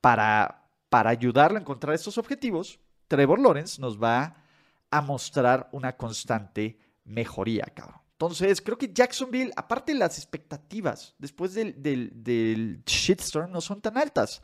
para, 0.00 0.70
para 0.88 1.10
ayudarlo 1.10 1.58
a 1.58 1.60
encontrar 1.60 1.94
estos 1.94 2.18
objetivos, 2.18 2.78
Trevor 3.08 3.40
Lawrence 3.40 3.80
nos 3.80 4.00
va 4.00 4.44
a 4.90 5.00
mostrar 5.00 5.68
una 5.72 5.96
constante 5.96 6.78
mejoría, 7.04 7.64
cabrón. 7.64 8.00
Entonces, 8.12 8.62
creo 8.62 8.78
que 8.78 8.92
Jacksonville, 8.92 9.52
aparte 9.56 9.92
las 9.94 10.16
expectativas 10.16 11.14
después 11.18 11.54
del, 11.54 11.82
del, 11.82 12.10
del 12.14 12.82
shitstorm, 12.84 13.50
no 13.50 13.60
son 13.60 13.80
tan 13.80 13.98
altas. 13.98 14.40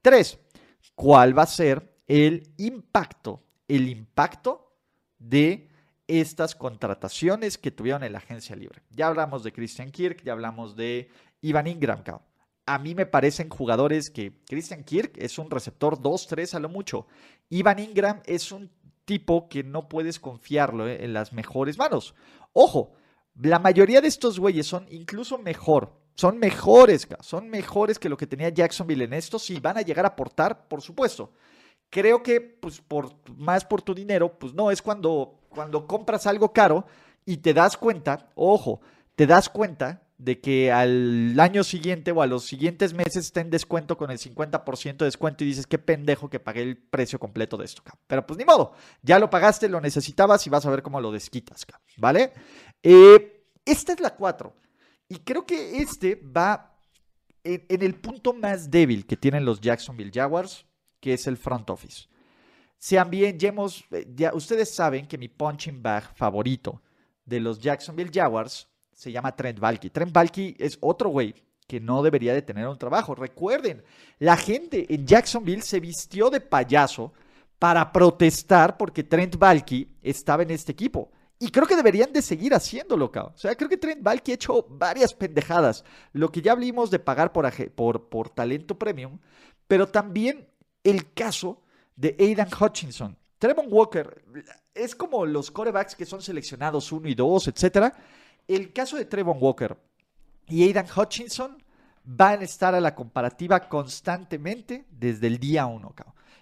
Tres, 0.00 0.38
¿cuál 0.94 1.36
va 1.36 1.42
a 1.42 1.46
ser 1.46 1.98
el 2.06 2.54
impacto? 2.56 3.44
El 3.68 3.88
impacto 3.88 4.74
de 5.18 5.69
estas 6.10 6.54
contrataciones 6.54 7.56
que 7.56 7.70
tuvieron 7.70 8.02
en 8.02 8.12
la 8.12 8.18
agencia 8.18 8.56
libre. 8.56 8.82
Ya 8.90 9.06
hablamos 9.06 9.44
de 9.44 9.52
Christian 9.52 9.90
Kirk, 9.92 10.22
ya 10.24 10.32
hablamos 10.32 10.74
de 10.74 11.08
Ivan 11.40 11.68
Ingram. 11.68 12.02
A 12.66 12.78
mí 12.78 12.94
me 12.94 13.06
parecen 13.06 13.48
jugadores 13.48 14.10
que 14.10 14.32
Christian 14.46 14.84
Kirk 14.84 15.12
es 15.16 15.38
un 15.38 15.50
receptor 15.50 15.98
2-3 15.98 16.54
a 16.54 16.60
lo 16.60 16.68
mucho. 16.68 17.06
Ivan 17.48 17.78
Ingram 17.78 18.20
es 18.26 18.50
un 18.52 18.70
tipo 19.04 19.48
que 19.48 19.62
no 19.62 19.88
puedes 19.88 20.18
confiarlo 20.20 20.88
eh, 20.88 21.04
en 21.04 21.12
las 21.12 21.32
mejores 21.32 21.78
manos. 21.78 22.14
Ojo, 22.52 22.92
la 23.34 23.58
mayoría 23.58 24.00
de 24.00 24.08
estos 24.08 24.38
güeyes 24.38 24.66
son 24.66 24.86
incluso 24.90 25.38
mejor. 25.38 26.00
Son 26.14 26.38
mejores, 26.38 27.08
son 27.20 27.48
mejores 27.48 27.98
que 27.98 28.08
lo 28.08 28.16
que 28.16 28.26
tenía 28.26 28.50
Jacksonville 28.50 29.04
en 29.04 29.14
esto. 29.14 29.38
Si 29.38 29.58
van 29.58 29.78
a 29.78 29.82
llegar 29.82 30.04
a 30.04 30.08
aportar, 30.08 30.68
por 30.68 30.82
supuesto. 30.82 31.32
Creo 31.90 32.22
que, 32.22 32.40
pues, 32.40 32.80
por 32.80 33.12
más 33.36 33.64
por 33.64 33.82
tu 33.82 33.94
dinero, 33.94 34.38
pues 34.38 34.54
no, 34.54 34.70
es 34.70 34.80
cuando 34.80 35.40
cuando 35.50 35.86
compras 35.86 36.26
algo 36.26 36.52
caro 36.52 36.86
y 37.26 37.38
te 37.38 37.52
das 37.52 37.76
cuenta, 37.76 38.30
ojo, 38.34 38.80
te 39.14 39.26
das 39.26 39.50
cuenta 39.50 40.02
de 40.16 40.40
que 40.40 40.70
al 40.70 41.38
año 41.38 41.64
siguiente 41.64 42.12
o 42.12 42.22
a 42.22 42.26
los 42.26 42.44
siguientes 42.44 42.94
meses 42.94 43.26
está 43.26 43.40
en 43.40 43.50
descuento 43.50 43.96
con 43.96 44.10
el 44.10 44.18
50% 44.18 44.96
de 44.98 45.04
descuento 45.06 45.44
y 45.44 45.48
dices, 45.48 45.66
qué 45.66 45.78
pendejo 45.78 46.28
que 46.28 46.40
pagué 46.40 46.62
el 46.62 46.76
precio 46.76 47.18
completo 47.18 47.56
de 47.56 47.64
esto, 47.64 47.82
pero 48.06 48.26
pues 48.26 48.38
ni 48.38 48.44
modo, 48.44 48.72
ya 49.02 49.18
lo 49.18 49.28
pagaste, 49.28 49.68
lo 49.68 49.80
necesitabas 49.80 50.46
y 50.46 50.50
vas 50.50 50.64
a 50.66 50.70
ver 50.70 50.82
cómo 50.82 51.00
lo 51.00 51.10
desquitas, 51.10 51.66
¿vale? 51.96 52.32
Eh, 52.82 53.46
esta 53.64 53.92
es 53.92 54.00
la 54.00 54.14
4 54.14 54.54
y 55.08 55.16
creo 55.20 55.46
que 55.46 55.78
este 55.78 56.16
va 56.16 56.78
en, 57.42 57.64
en 57.68 57.82
el 57.82 57.94
punto 57.94 58.34
más 58.34 58.70
débil 58.70 59.06
que 59.06 59.16
tienen 59.16 59.46
los 59.46 59.60
Jacksonville 59.60 60.12
Jaguars, 60.12 60.66
que 61.00 61.14
es 61.14 61.26
el 61.26 61.36
front 61.36 61.70
office. 61.70 62.08
Sean 62.78 63.10
bien, 63.10 63.38
ya, 63.38 63.48
hemos, 63.48 63.84
eh, 63.90 64.30
ustedes 64.32 64.74
saben 64.74 65.06
que 65.06 65.18
mi 65.18 65.28
punching 65.28 65.82
bag 65.82 66.14
favorito 66.14 66.80
de 67.24 67.40
los 67.40 67.58
Jacksonville 67.60 68.10
Jaguars 68.12 68.68
se 68.92 69.12
llama 69.12 69.34
Trent 69.34 69.58
Balky. 69.58 69.90
Trent 69.90 70.12
Balky 70.12 70.56
es 70.58 70.78
otro 70.80 71.10
güey 71.10 71.34
que 71.66 71.80
no 71.80 72.02
debería 72.02 72.34
de 72.34 72.42
tener 72.42 72.66
un 72.66 72.78
trabajo. 72.78 73.14
Recuerden, 73.14 73.82
la 74.18 74.36
gente 74.36 74.92
en 74.92 75.06
Jacksonville 75.06 75.62
se 75.62 75.78
vistió 75.78 76.28
de 76.28 76.40
payaso 76.40 77.12
para 77.58 77.92
protestar 77.92 78.76
porque 78.76 79.04
Trent 79.04 79.36
Balky 79.36 79.88
estaba 80.02 80.42
en 80.42 80.50
este 80.50 80.72
equipo. 80.72 81.10
Y 81.38 81.50
creo 81.50 81.66
que 81.66 81.76
deberían 81.76 82.12
de 82.12 82.20
seguir 82.20 82.52
haciéndolo, 82.54 83.10
cabrón. 83.10 83.32
O 83.34 83.38
sea, 83.38 83.54
creo 83.54 83.70
que 83.70 83.78
Trent 83.78 84.02
Balky 84.02 84.32
ha 84.32 84.34
hecho 84.34 84.66
varias 84.68 85.14
pendejadas. 85.14 85.84
Lo 86.12 86.30
que 86.30 86.42
ya 86.42 86.52
hablamos 86.52 86.90
de 86.90 86.98
pagar 86.98 87.32
por, 87.32 87.50
por, 87.72 88.08
por 88.08 88.28
talento 88.28 88.78
premium, 88.78 89.18
pero 89.66 89.88
también 89.88 90.49
el 90.84 91.12
caso 91.12 91.62
de 91.96 92.16
Aidan 92.18 92.48
Hutchinson. 92.58 93.16
Trevon 93.38 93.66
Walker 93.70 94.22
es 94.74 94.94
como 94.94 95.24
los 95.26 95.50
corebacks 95.50 95.94
que 95.94 96.06
son 96.06 96.22
seleccionados 96.22 96.92
1 96.92 97.08
y 97.08 97.14
2, 97.14 97.48
etc. 97.48 97.92
El 98.46 98.72
caso 98.72 98.96
de 98.96 99.06
Trevon 99.06 99.38
Walker 99.40 99.76
y 100.48 100.64
Aidan 100.64 100.86
Hutchinson 100.94 101.62
van 102.04 102.40
a 102.40 102.44
estar 102.44 102.74
a 102.74 102.80
la 102.80 102.94
comparativa 102.94 103.68
constantemente 103.68 104.86
desde 104.90 105.26
el 105.26 105.38
día 105.38 105.66
1. 105.66 105.94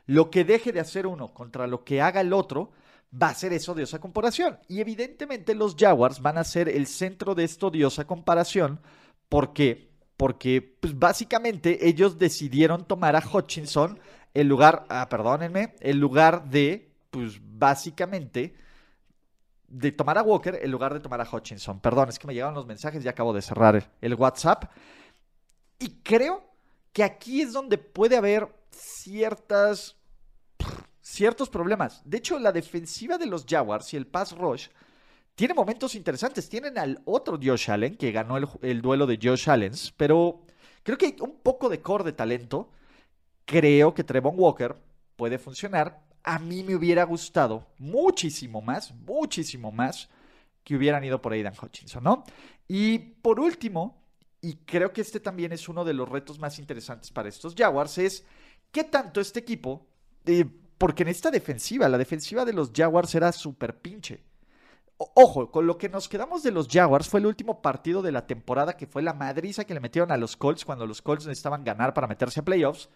Lo 0.07 0.30
que 0.30 0.45
deje 0.45 0.73
de 0.73 0.80
hacer 0.80 1.07
uno 1.07 1.35
contra 1.35 1.66
lo 1.66 1.85
que 1.85 2.00
haga 2.00 2.21
el 2.21 2.33
otro 2.33 2.73
va 3.11 3.28
a 3.28 3.35
ser 3.35 3.52
esa 3.52 3.73
odiosa 3.73 3.99
comparación. 3.99 4.59
Y 4.68 4.80
evidentemente 4.80 5.54
los 5.54 5.76
Jaguars 5.76 6.21
van 6.21 6.38
a 6.38 6.45
ser 6.45 6.68
el 6.68 6.87
centro 6.87 7.35
de 7.35 7.45
esta 7.45 7.66
odiosa 7.66 8.07
comparación. 8.07 8.80
¿Por 9.28 9.52
qué? 9.52 9.90
Porque 10.16 10.62
pues, 10.80 10.99
básicamente 10.99 11.87
ellos 11.88 12.18
decidieron 12.18 12.87
tomar 12.87 13.16
a 13.16 13.23
Hutchinson 13.23 13.99
el 14.40 14.47
lugar, 14.47 14.87
ah, 14.88 15.09
perdónenme, 15.09 15.75
el 15.80 15.99
lugar 15.99 16.49
de, 16.49 16.92
pues 17.11 17.40
básicamente, 17.42 18.54
de 19.66 19.90
tomar 19.90 20.16
a 20.16 20.23
Walker 20.23 20.61
en 20.62 20.71
lugar 20.71 20.95
de 20.95 21.00
tomar 21.00 21.21
a 21.21 21.28
Hutchinson. 21.28 21.80
Perdón, 21.80 22.09
es 22.09 22.21
que 22.21 22.28
me 22.28 22.35
llegaron 22.35 22.54
los 22.54 22.66
mensajes 22.66 23.04
y 23.04 23.09
acabo 23.09 23.33
de 23.33 23.42
cerrar 23.42 23.90
el 24.00 24.14
WhatsApp. 24.14 24.71
Y 25.80 26.02
creo 26.02 26.52
que 26.92 27.02
aquí 27.02 27.42
es 27.42 27.52
donde 27.52 27.78
puede 27.78 28.16
haber 28.16 28.49
ciertas, 28.71 29.97
ciertos 31.00 31.50
problemas. 31.50 32.00
De 32.04 32.18
hecho, 32.18 32.38
la 32.38 32.52
defensiva 32.52 33.18
de 33.18 33.26
los 33.26 33.45
Jaguars 33.45 33.92
y 33.92 33.97
el 33.97 34.07
pass 34.07 34.38
rush 34.38 34.68
tiene 35.35 35.52
momentos 35.52 35.97
interesantes. 35.97 36.49
Tienen 36.49 36.78
al 36.78 37.02
otro 37.07 37.40
Josh 37.42 37.73
Allen, 37.73 37.97
que 37.97 38.12
ganó 38.12 38.37
el, 38.37 38.47
el 38.62 38.83
duelo 38.83 39.04
de 39.04 39.18
Josh 39.21 39.50
Allen, 39.50 39.73
pero 39.97 40.42
creo 40.85 40.97
que 40.97 41.07
hay 41.07 41.16
un 41.21 41.40
poco 41.40 41.68
de 41.68 41.83
core 41.83 42.04
de 42.04 42.12
talento 42.12 42.71
creo 43.49 43.95
que 43.95 44.05
Trevon 44.05 44.35
Walker 44.37 44.76
puede 45.17 45.38
funcionar. 45.38 46.05
A 46.23 46.38
mí 46.38 46.62
me 46.62 46.76
hubiera 46.76 47.05
gustado 47.05 47.67
muchísimo 47.78 48.61
más, 48.61 48.93
muchísimo 48.95 49.73
más 49.73 50.11
que 50.62 50.76
hubieran 50.76 51.02
ido 51.02 51.23
por 51.23 51.33
Aidan 51.33 51.55
Hutchinson, 51.61 52.05
¿no? 52.05 52.25
Y 52.69 52.99
por 52.99 53.40
último, 53.40 54.05
y 54.43 54.57
creo 54.67 54.93
que 54.93 55.00
este 55.00 55.19
también 55.19 55.52
es 55.52 55.67
uno 55.67 55.83
de 55.83 55.95
los 55.95 56.07
retos 56.07 56.38
más 56.38 56.59
interesantes 56.59 57.11
para 57.11 57.31
estos 57.31 57.55
Jaguars, 57.57 57.97
es 57.97 58.26
qué 58.71 58.85
tanto 58.85 59.19
este 59.19 59.40
equipo, 59.40 59.87
eh, 60.26 60.45
porque 60.76 61.05
en 61.05 61.09
esta 61.09 61.31
defensiva, 61.31 61.88
la 61.88 61.97
defensiva 61.97 62.45
de 62.45 62.52
los 62.52 62.71
Jaguars 62.76 63.14
era 63.14 63.33
súper 63.33 63.81
pinche. 63.81 64.23
Ojo, 64.99 65.50
con 65.50 65.67
lo 65.67 65.78
que 65.78 65.88
nos 65.88 66.07
quedamos 66.07 66.43
de 66.43 66.50
los 66.50 66.69
Jaguars 66.69 67.09
fue 67.09 67.21
el 67.21 67.26
último 67.26 67.62
partido 67.62 68.02
de 68.02 68.12
la 68.12 68.26
temporada 68.26 68.76
que 68.76 68.87
fue 68.87 69.00
la 69.00 69.14
madriza 69.14 69.64
que 69.64 69.73
le 69.73 69.81
metieron 69.81 70.12
a 70.12 70.19
los 70.19 70.37
Colts 70.37 70.67
cuando 70.67 70.87
los 70.87 71.00
Colts 71.00 71.26
necesitaban 71.26 71.64
ganar 71.64 71.95
para 71.95 72.09
meterse 72.09 72.40
a 72.40 72.45
playoffs. 72.45 72.90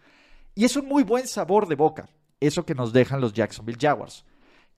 Y 0.54 0.64
es 0.64 0.76
un 0.76 0.87
muy 0.87 1.02
buen 1.02 1.26
sabor 1.26 1.66
de 1.66 1.76
boca, 1.76 2.09
eso 2.40 2.66
que 2.66 2.75
nos 2.75 2.92
dejan 2.92 3.21
los 3.21 3.32
Jacksonville 3.32 3.78
Jaguars. 3.80 4.25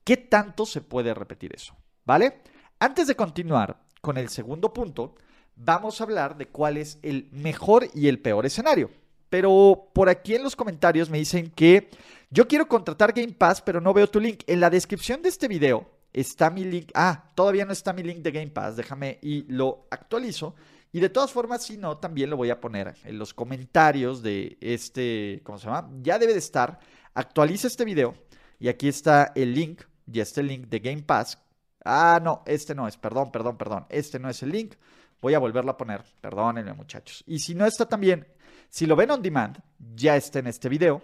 ¿Qué 0.03 0.17
tanto 0.17 0.65
se 0.65 0.81
puede 0.81 1.13
repetir 1.13 1.53
eso? 1.53 1.75
¿Vale? 2.05 2.41
Antes 2.79 3.07
de 3.07 3.15
continuar 3.15 3.81
con 4.01 4.17
el 4.17 4.29
segundo 4.29 4.71
punto, 4.71 5.15
vamos 5.55 5.99
a 5.99 6.03
hablar 6.03 6.37
de 6.37 6.47
cuál 6.47 6.77
es 6.77 6.99
el 7.01 7.29
mejor 7.31 7.87
y 7.93 8.07
el 8.07 8.21
peor 8.21 8.45
escenario. 8.45 8.91
Pero 9.29 9.89
por 9.93 10.07
aquí 10.07 10.35
en 10.35 10.43
los 10.43 10.55
comentarios 10.55 11.09
me 11.09 11.17
dicen 11.17 11.49
que 11.49 11.89
yo 12.29 12.47
quiero 12.47 12.67
contratar 12.67 13.13
Game 13.13 13.33
Pass, 13.33 13.61
pero 13.61 13.81
no 13.81 13.93
veo 13.93 14.07
tu 14.07 14.19
link. 14.19 14.43
En 14.47 14.59
la 14.59 14.69
descripción 14.69 15.21
de 15.21 15.29
este 15.29 15.47
video 15.47 15.89
está 16.13 16.49
mi 16.49 16.63
link. 16.63 16.91
Ah, 16.93 17.31
todavía 17.35 17.65
no 17.65 17.73
está 17.73 17.91
mi 17.91 18.03
link 18.03 18.19
de 18.19 18.31
Game 18.31 18.51
Pass. 18.51 18.75
Déjame 18.77 19.19
y 19.21 19.43
lo 19.51 19.87
actualizo. 19.89 20.55
Y 20.95 21.01
de 21.01 21.09
todas 21.09 21.33
formas, 21.33 21.61
si 21.61 21.75
no, 21.75 21.97
también 21.97 22.29
lo 22.29 22.37
voy 22.37 22.51
a 22.51 22.61
poner 22.61 22.95
en 23.03 23.19
los 23.19 23.33
comentarios 23.33 24.23
de 24.23 24.57
este, 24.61 25.41
¿cómo 25.43 25.57
se 25.57 25.65
llama? 25.65 25.89
Ya 26.01 26.17
debe 26.17 26.31
de 26.31 26.39
estar. 26.39 26.79
Actualiza 27.13 27.67
este 27.67 27.83
video 27.83 28.15
y 28.59 28.69
aquí 28.69 28.87
está 28.87 29.33
el 29.35 29.53
link, 29.53 29.81
y 30.09 30.21
este 30.21 30.41
link 30.41 30.67
de 30.67 30.79
Game 30.79 31.03
Pass. 31.03 31.37
Ah, 31.83 32.21
no, 32.23 32.43
este 32.45 32.73
no 32.73 32.87
es, 32.87 32.95
perdón, 32.95 33.29
perdón, 33.29 33.57
perdón. 33.57 33.85
Este 33.89 34.19
no 34.19 34.29
es 34.29 34.41
el 34.41 34.51
link. 34.51 34.75
Voy 35.21 35.33
a 35.33 35.39
volverlo 35.39 35.71
a 35.71 35.77
poner, 35.77 36.01
perdónenme 36.21 36.71
muchachos. 36.71 37.25
Y 37.27 37.39
si 37.39 37.55
no 37.55 37.65
está 37.65 37.89
también, 37.89 38.25
si 38.69 38.85
lo 38.85 38.95
ven 38.95 39.11
on 39.11 39.21
demand, 39.21 39.61
ya 39.97 40.15
está 40.15 40.39
en 40.39 40.47
este 40.47 40.69
video. 40.69 41.01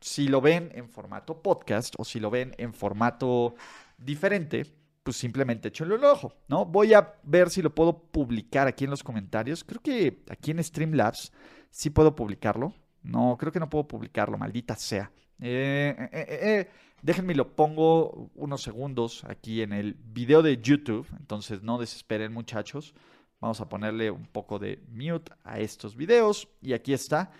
Si 0.00 0.26
lo 0.26 0.40
ven 0.40 0.72
en 0.74 0.88
formato 0.88 1.40
podcast 1.40 1.94
o 1.96 2.04
si 2.04 2.18
lo 2.18 2.28
ven 2.28 2.56
en 2.58 2.74
formato 2.74 3.54
diferente, 3.98 4.77
pues 5.08 5.16
simplemente 5.16 5.68
échenle 5.68 5.94
un 5.94 6.04
ojo, 6.04 6.34
¿no? 6.48 6.66
Voy 6.66 6.92
a 6.92 7.14
ver 7.22 7.48
si 7.48 7.62
lo 7.62 7.74
puedo 7.74 7.98
publicar 7.98 8.68
aquí 8.68 8.84
en 8.84 8.90
los 8.90 9.02
comentarios. 9.02 9.64
Creo 9.64 9.80
que 9.80 10.22
aquí 10.28 10.50
en 10.50 10.62
Streamlabs 10.62 11.32
sí 11.70 11.88
puedo 11.88 12.14
publicarlo. 12.14 12.74
No, 13.02 13.38
creo 13.38 13.50
que 13.50 13.58
no 13.58 13.70
puedo 13.70 13.88
publicarlo, 13.88 14.36
maldita 14.36 14.76
sea. 14.76 15.10
Eh, 15.40 15.96
eh, 16.12 16.26
eh, 16.42 16.70
déjenme 17.00 17.34
lo 17.34 17.56
pongo 17.56 18.30
unos 18.34 18.60
segundos 18.60 19.24
aquí 19.24 19.62
en 19.62 19.72
el 19.72 19.94
video 19.94 20.42
de 20.42 20.60
YouTube. 20.60 21.06
Entonces 21.18 21.62
no 21.62 21.78
desesperen 21.78 22.30
muchachos. 22.30 22.94
Vamos 23.40 23.62
a 23.62 23.68
ponerle 23.70 24.10
un 24.10 24.26
poco 24.26 24.58
de 24.58 24.84
mute 24.90 25.32
a 25.42 25.58
estos 25.58 25.96
videos. 25.96 26.48
Y 26.60 26.74
aquí 26.74 26.92
está. 26.92 27.30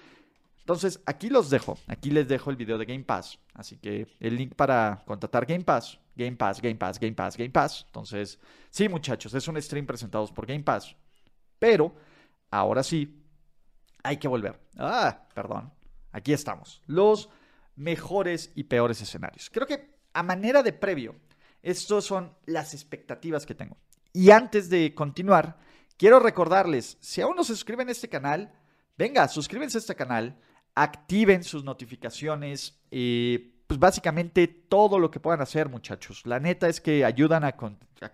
Entonces, 0.61 1.03
aquí 1.05 1.29
los 1.29 1.51
dejo. 1.51 1.79
Aquí 1.87 2.11
les 2.11 2.29
dejo 2.29 2.49
el 2.51 2.57
video 2.57 2.79
de 2.79 2.87
Game 2.87 3.05
Pass. 3.05 3.39
Así 3.53 3.77
que 3.77 4.07
el 4.21 4.37
link 4.37 4.55
para 4.55 5.03
contratar 5.05 5.45
Game 5.45 5.65
Pass. 5.65 5.99
Game 6.19 6.37
Pass, 6.37 6.61
Game 6.61 6.75
Pass, 6.75 6.99
Game 6.99 7.15
Pass, 7.15 7.37
Game 7.37 7.51
Pass. 7.51 7.85
Entonces, 7.87 8.39
sí, 8.71 8.89
muchachos, 8.89 9.33
es 9.33 9.49
un 9.49 9.61
stream 9.63 9.87
presentados 9.87 10.31
por 10.33 10.47
Game 10.47 10.63
Pass. 10.65 10.95
Pero, 11.59 11.95
ahora 12.51 12.83
sí, 12.83 13.25
hay 14.03 14.19
que 14.19 14.29
volver. 14.29 14.61
Ah, 14.77 15.27
perdón. 15.35 15.73
Aquí 16.13 16.33
estamos. 16.33 16.83
Los 16.87 17.31
mejores 17.77 18.53
y 18.55 18.65
peores 18.65 19.01
escenarios. 19.01 19.49
Creo 19.51 19.67
que 19.67 19.99
a 20.13 20.23
manera 20.23 20.63
de 20.63 20.73
previo, 20.73 21.15
estas 21.63 22.05
son 22.05 22.37
las 22.47 22.75
expectativas 22.75 23.47
que 23.47 23.55
tengo. 23.55 23.79
Y 24.13 24.31
antes 24.31 24.69
de 24.69 24.95
continuar, 24.95 25.59
quiero 25.97 26.19
recordarles, 26.19 26.99
si 27.01 27.21
aún 27.21 27.37
no 27.37 27.45
se 27.45 27.55
suscriben 27.55 27.89
a 27.89 27.93
este 27.93 28.09
canal, 28.09 28.53
venga, 28.97 29.29
suscríbanse 29.29 29.79
a 29.79 29.81
este 29.81 29.95
canal 29.95 30.39
activen 30.79 31.43
sus 31.43 31.65
notificaciones. 31.65 32.79
y 32.91 33.55
pues 33.69 33.79
básicamente 33.79 34.49
todo 34.49 34.99
lo 34.99 35.11
que 35.11 35.21
puedan 35.21 35.43
hacer, 35.43 35.69
muchachos. 35.69 36.23
La 36.25 36.41
neta 36.41 36.69
es 36.69 36.81
que 36.81 37.05
ayudan 37.05 37.45
a, 37.45 37.55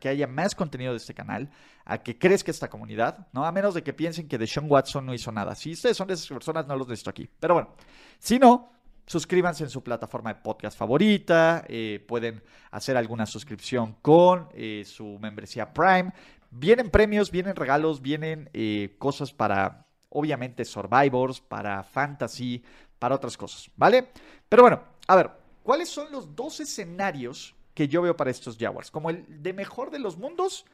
que 0.01 0.09
haya 0.09 0.27
más 0.27 0.57
contenido 0.57 0.91
de 0.91 0.97
este 0.97 1.15
canal, 1.15 1.49
a 1.85 1.99
que 1.99 2.19
crezca 2.19 2.51
esta 2.51 2.69
comunidad, 2.69 3.29
¿no? 3.33 3.47
A 3.47 3.53
menos 3.53 3.73
de 3.73 3.85
que 3.85 3.93
piensen 3.93 4.27
que 4.27 4.37
Deshaun 4.37 4.69
Watson 4.69 5.07
no 5.07 5.15
hizo 5.15 5.31
nada. 5.31 5.55
Si 5.55 5.71
ustedes 5.71 5.97
son 5.97 6.09
de 6.09 6.15
esas 6.15 6.27
personas, 6.27 6.67
no 6.67 6.75
los 6.75 6.89
necesito 6.89 7.11
aquí. 7.11 7.31
Pero 7.39 7.55
bueno, 7.55 7.71
si 8.19 8.41
no, 8.41 8.73
suscríbanse 9.07 9.63
en 9.63 9.71
su 9.71 9.85
plataforma 9.85 10.35
de 10.35 10.41
podcast 10.41 10.77
favorita. 10.77 11.65
Eh, 11.69 12.05
pueden 12.05 12.43
hacer 12.73 12.97
alguna 12.97 13.25
suscripción 13.25 13.95
con 14.03 14.49
eh, 14.55 14.83
su 14.85 15.21
membresía 15.21 15.73
Prime. 15.73 16.13
Vienen 16.51 16.91
premios, 16.91 17.31
vienen 17.31 17.55
regalos, 17.55 18.03
vienen 18.03 18.51
eh, 18.53 18.97
cosas 18.99 19.33
para 19.33 19.87
obviamente 20.09 20.65
Survivors, 20.65 21.41
para 21.41 21.85
Fantasy, 21.85 22.65
para 22.99 23.15
otras 23.15 23.37
cosas, 23.37 23.71
¿vale? 23.77 24.09
Pero 24.49 24.63
bueno, 24.63 24.81
a 25.07 25.17
ver, 25.17 25.44
¿cuáles 25.65 25.89
son 25.89 26.13
los 26.13 26.37
dos 26.37 26.61
escenarios 26.61 27.57
que 27.75 27.89
yo 27.89 28.03
veo 28.03 28.17
para 28.17 28.31
estos 28.31 28.57
Jaguars? 28.57 28.93
Como 28.93 29.11
el 29.11 29.43
de 29.43 29.53
mejor 29.53 29.91
de 29.91 29.99
los 29.99 30.17
mundos 30.17 30.65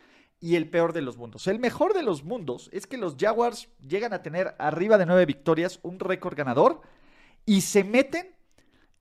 y 0.40 0.56
el 0.56 0.68
peor 0.68 0.92
de 0.92 1.00
los 1.00 1.16
mundos. 1.16 1.47
El 1.47 1.59
mejor 1.59 1.94
de 1.94 2.02
los 2.02 2.25
mundos 2.25 2.68
es 2.73 2.87
que 2.87 2.99
los 2.99 3.16
Jaguars 3.18 3.68
llegan 3.87 4.12
a 4.12 4.23
tener 4.23 4.54
arriba 4.59 4.99
de 4.99 5.06
nueve 5.06 5.25
victorias, 5.26 5.80
un 5.82 5.99
récord 5.99 6.37
ganador, 6.37 6.82
y 7.47 7.62
se 7.62 7.85
meten 7.85 8.35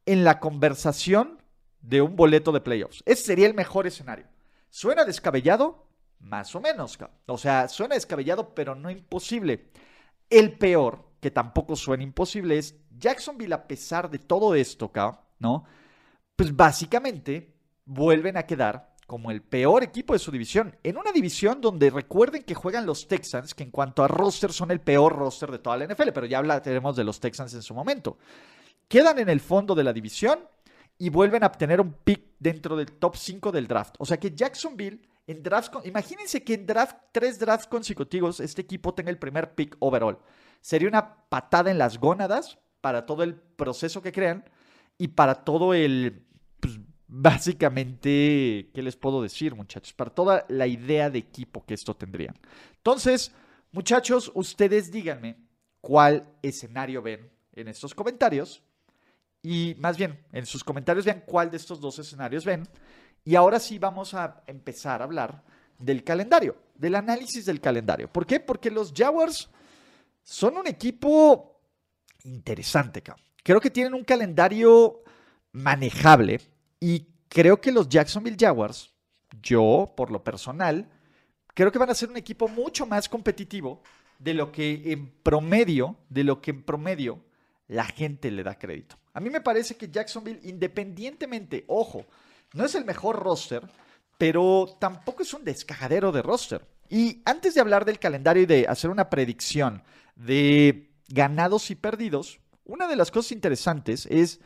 en 0.05 0.23
la 0.23 0.39
conversación 0.39 1.41
de 1.81 2.01
un 2.01 2.15
boleto 2.15 2.51
de 2.51 2.61
playoffs. 2.61 3.03
Ese 3.05 3.23
sería 3.23 3.47
el 3.47 3.53
mejor 3.53 3.87
escenario. 3.87 4.25
¿Suena 4.69 5.05
descabellado? 5.05 5.87
Más 6.19 6.53
o 6.55 6.59
menos. 6.59 6.97
O 7.25 7.37
sea, 7.37 7.67
suena 7.69 7.95
descabellado, 7.95 8.53
pero 8.53 8.75
no 8.75 8.91
imposible. 8.91 9.71
El 10.29 10.57
peor, 10.57 11.05
que 11.21 11.31
tampoco 11.31 11.75
suena 11.75 12.03
imposible, 12.03 12.57
es 12.57 12.75
Jacksonville, 12.97 13.53
a 13.53 13.67
pesar 13.67 14.09
de 14.09 14.19
todo 14.19 14.55
esto, 14.55 14.91
¿no? 15.39 15.65
Pues 16.35 16.55
básicamente 16.55 17.55
vuelven 17.85 18.37
a 18.37 18.43
quedar 18.43 18.95
como 19.07 19.31
el 19.31 19.41
peor 19.41 19.83
equipo 19.83 20.13
de 20.13 20.19
su 20.19 20.31
división. 20.31 20.77
En 20.83 20.97
una 20.97 21.11
división 21.11 21.61
donde 21.61 21.89
recuerden 21.89 22.43
que 22.43 22.53
juegan 22.53 22.85
los 22.85 23.07
Texans, 23.07 23.55
que 23.55 23.63
en 23.63 23.71
cuanto 23.71 24.03
a 24.03 24.07
roster 24.07 24.53
son 24.53 24.69
el 24.69 24.81
peor 24.81 25.15
roster 25.15 25.51
de 25.51 25.59
toda 25.59 25.77
la 25.77 25.85
NFL, 25.85 26.09
pero 26.13 26.27
ya 26.27 26.37
hablaremos 26.37 26.95
de 26.95 27.03
los 27.03 27.19
Texans 27.19 27.53
en 27.55 27.63
su 27.63 27.73
momento. 27.73 28.19
Quedan 28.87 29.17
en 29.19 29.29
el 29.29 29.39
fondo 29.39 29.73
de 29.73 29.83
la 29.83 29.93
división 29.93 30.39
y 30.99 31.09
vuelven 31.09 31.43
a 31.43 31.47
obtener 31.47 31.81
un 31.81 31.93
pick 31.93 32.35
dentro 32.37 32.75
del 32.75 32.91
top 32.93 33.15
5 33.15 33.51
del 33.51 33.67
draft. 33.67 33.95
O 33.97 34.05
sea 34.05 34.19
que 34.19 34.35
Jacksonville 34.35 35.01
en 35.29 35.43
drafts, 35.43 35.85
imagínense 35.85 36.43
que 36.43 36.55
en 36.55 36.65
draft, 36.65 36.97
tres 37.11 37.37
drafts 37.37 37.67
consecutivos 37.67 38.39
este 38.39 38.63
equipo 38.63 38.95
tenga 38.95 39.11
el 39.11 39.19
primer 39.19 39.53
pick 39.53 39.75
overall. 39.79 40.17
Sería 40.59 40.87
una 40.87 41.23
patada 41.29 41.69
en 41.69 41.77
las 41.77 41.99
gónadas 41.99 42.57
para 42.81 43.05
todo 43.05 43.21
el 43.21 43.35
proceso 43.35 44.01
que 44.01 44.11
crean 44.11 44.43
y 44.99 45.07
para 45.07 45.33
todo 45.33 45.73
el, 45.73 46.27
pues, 46.59 46.77
básicamente, 47.07 48.69
¿qué 48.73 48.83
les 48.83 48.97
puedo 48.97 49.23
decir 49.23 49.55
muchachos? 49.55 49.93
Para 49.93 50.11
toda 50.11 50.45
la 50.49 50.67
idea 50.67 51.09
de 51.09 51.19
equipo 51.19 51.65
que 51.65 51.73
esto 51.73 51.95
tendrían. 51.95 52.37
Entonces, 52.75 53.31
muchachos, 53.71 54.29
ustedes 54.35 54.91
díganme 54.91 55.37
cuál 55.79 56.27
escenario 56.43 57.01
ven 57.01 57.31
en 57.53 57.69
estos 57.69 57.95
comentarios. 57.95 58.61
Y 59.41 59.73
más 59.79 59.97
bien, 59.97 60.19
en 60.33 60.45
sus 60.45 60.65
comentarios 60.65 61.05
vean 61.05 61.23
cuál 61.25 61.49
de 61.49 61.57
estos 61.57 61.79
dos 61.79 61.97
escenarios 61.97 62.43
ven. 62.43 62.67
Y 63.23 63.35
ahora 63.35 63.59
sí 63.59 63.79
vamos 63.79 64.13
a 64.13 64.43
empezar 64.47 65.01
a 65.01 65.05
hablar 65.05 65.43
del 65.77 66.03
calendario, 66.03 66.57
del 66.75 66.95
análisis 66.95 67.45
del 67.45 67.61
calendario. 67.61 68.11
¿Por 68.11 68.25
qué? 68.25 68.41
Porque 68.41 68.69
los 68.69 68.91
Jaguars 68.93 69.49
son 70.23 70.57
un 70.57 70.67
equipo 70.67 71.61
interesante, 72.25 73.01
Creo 73.43 73.59
que 73.59 73.69
tienen 73.69 73.93
un 73.93 74.03
calendario 74.03 75.03
manejable 75.51 76.41
y 76.79 77.07
creo 77.27 77.59
que 77.59 77.71
los 77.71 77.89
Jacksonville 77.89 78.37
Jaguars, 78.39 78.93
yo 79.41 79.93
por 79.95 80.11
lo 80.11 80.23
personal, 80.23 80.89
creo 81.53 81.71
que 81.71 81.79
van 81.79 81.89
a 81.89 81.95
ser 81.95 82.09
un 82.09 82.17
equipo 82.17 82.47
mucho 82.47 82.85
más 82.85 83.09
competitivo 83.09 83.81
de 84.17 84.33
lo 84.33 84.51
que 84.51 84.91
en 84.91 85.09
promedio, 85.23 85.97
de 86.09 86.23
lo 86.23 86.41
que 86.41 86.51
en 86.51 86.63
promedio 86.63 87.23
la 87.67 87.85
gente 87.85 88.31
le 88.31 88.43
da 88.43 88.57
crédito. 88.57 88.97
A 89.13 89.19
mí 89.19 89.29
me 89.29 89.41
parece 89.41 89.75
que 89.75 89.89
Jacksonville, 89.89 90.41
independientemente, 90.43 91.65
ojo, 91.67 92.05
no 92.53 92.65
es 92.65 92.75
el 92.75 92.85
mejor 92.85 93.17
roster, 93.19 93.69
pero 94.17 94.77
tampoco 94.79 95.23
es 95.23 95.33
un 95.33 95.43
descajadero 95.43 96.11
de 96.11 96.21
roster. 96.21 96.67
Y 96.89 97.21
antes 97.25 97.53
de 97.53 97.61
hablar 97.61 97.85
del 97.85 97.99
calendario 97.99 98.43
y 98.43 98.47
de 98.47 98.67
hacer 98.67 98.89
una 98.89 99.09
predicción 99.09 99.83
de 100.15 100.91
ganados 101.07 101.69
y 101.71 101.75
perdidos, 101.75 102.39
una 102.69 102.87
de 102.87 102.95
las 102.95 103.11
cosas 103.11 103.31
interesantes 103.31 104.05
es 104.05 104.39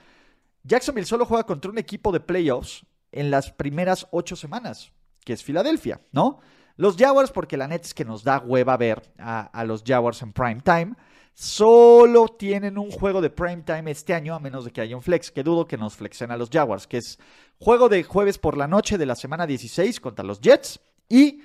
Jacksonville 0.64 1.06
solo 1.06 1.26
juega 1.26 1.46
contra 1.46 1.70
un 1.70 1.78
equipo 1.78 2.12
de 2.12 2.22
playoffs 2.22 2.86
en 3.12 3.30
las 3.30 3.52
primeras 3.52 4.08
ocho 4.12 4.36
semanas, 4.36 4.92
que 5.26 5.34
es 5.34 5.44
Filadelfia, 5.44 6.02
¿no? 6.12 6.40
Los 6.78 6.96
Jaguars, 6.98 7.32
porque 7.32 7.58
la 7.58 7.68
neta 7.68 7.86
es 7.86 7.94
que 7.94 8.06
nos 8.06 8.24
da 8.24 8.40
hueva 8.40 8.78
ver 8.78 9.14
a, 9.20 9.42
a 9.42 9.66
los 9.66 9.84
Jaguars 9.86 10.22
en 10.22 10.34
prime 10.34 10.62
time. 10.62 10.96
Solo 11.34 12.30
tienen 12.30 12.78
un 12.78 12.92
juego 12.92 13.22
de 13.22 13.30
prime 13.30 13.64
time 13.64 13.92
este 13.92 14.14
año, 14.14 14.34
a 14.34 14.40
menos 14.40 14.66
de 14.66 14.72
que 14.72 14.82
haya 14.82 14.96
un 14.96 15.04
flex, 15.04 15.30
que 15.30 15.44
dudo 15.44 15.68
que 15.68 15.78
nos 15.78 15.96
flexen 15.96 16.32
a 16.32 16.38
los 16.38 16.50
Jaguars, 16.50 16.88
que 16.88 16.98
es 16.98 17.20
juego 17.60 17.90
de 17.90 18.04
jueves 18.04 18.40
por 18.40 18.58
la 18.58 18.68
noche 18.68 18.98
de 18.98 19.06
la 19.06 19.16
semana 19.16 19.46
16 19.46 20.00
contra 20.00 20.26
los 20.26 20.42
Jets 20.42 20.80
y 21.10 21.42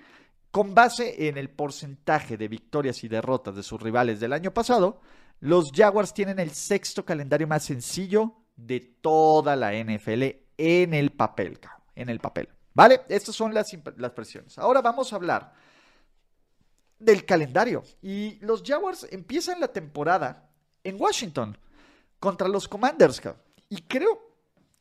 con 0.51 0.75
base 0.75 1.29
en 1.29 1.37
el 1.37 1.51
porcentaje 1.51 2.37
de 2.37 2.49
victorias 2.49 3.05
y 3.05 3.09
derrotas 3.09 3.57
de 3.57 3.63
sus 3.63 3.81
rivales 3.83 4.21
del 4.21 4.33
año 4.33 4.53
pasado, 4.53 5.01
los 5.41 5.71
Jaguars 5.73 6.13
tienen 6.13 6.39
el 6.39 6.51
sexto 6.51 7.05
calendario 7.05 7.47
más 7.47 7.65
sencillo 7.65 8.35
de 8.57 8.81
toda 8.81 9.55
la 9.57 9.73
NFL 9.73 10.25
en 10.57 10.95
el 10.95 11.11
papel, 11.11 11.59
en 11.95 12.09
el 12.09 12.19
papel. 12.19 12.49
¿Vale? 12.75 13.03
Estas 13.09 13.35
son 13.35 13.55
las, 13.55 13.77
las 13.97 14.13
presiones. 14.13 14.59
Ahora 14.59 14.83
vamos 14.83 15.13
a 15.13 15.17
hablar 15.17 15.53
del 16.99 17.25
calendario. 17.25 17.83
Y 18.03 18.39
los 18.41 18.63
Jaguars 18.65 19.07
empiezan 19.11 19.61
la 19.61 19.69
temporada 19.69 20.51
en 20.85 21.01
Washington 21.01 21.57
contra 22.19 22.49
los 22.49 22.69
Commanders. 22.69 23.21
Y 23.69 23.83
creo 23.83 24.21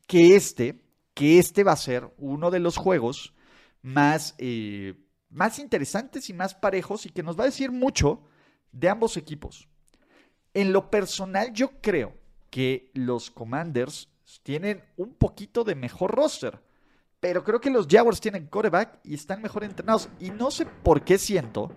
que 0.08 0.36
este, 0.36 0.82
que 1.14 1.40
este 1.40 1.64
va 1.64 1.74
a 1.74 1.78
ser 1.78 2.12
uno 2.18 2.52
de 2.52 2.60
los 2.60 2.78
juegos 2.78 3.34
más, 3.82 4.36
eh, 4.38 4.96
más 5.30 5.60
interesantes 5.60 6.30
y 6.30 6.34
más 6.34 6.56
parejos 6.56 7.06
y 7.06 7.10
que 7.10 7.24
nos 7.24 7.38
va 7.38 7.44
a 7.44 7.48
decir 7.48 7.72
mucho 7.72 8.24
de 8.72 8.90
ambos 8.90 9.18
equipos. 9.18 9.68
En 10.58 10.74
lo 10.74 10.90
personal, 10.90 11.54
yo 11.54 11.70
creo 11.82 12.16
que 12.50 12.90
los 12.96 13.30
Commanders 13.30 14.10
tienen 14.42 14.84
un 14.96 15.14
poquito 15.14 15.64
de 15.64 15.76
mejor 15.76 16.16
roster. 16.16 16.60
Pero 17.20 17.44
creo 17.44 17.62
que 17.62 17.70
los 17.70 17.86
Jaguars 17.88 18.20
tienen 18.20 18.48
coreback 18.48 19.00
y 19.04 19.14
están 19.14 19.44
mejor 19.44 19.64
entrenados. 19.64 20.10
Y 20.20 20.32
no 20.32 20.50
sé 20.50 20.66
por 20.66 21.04
qué 21.04 21.20
siento 21.20 21.72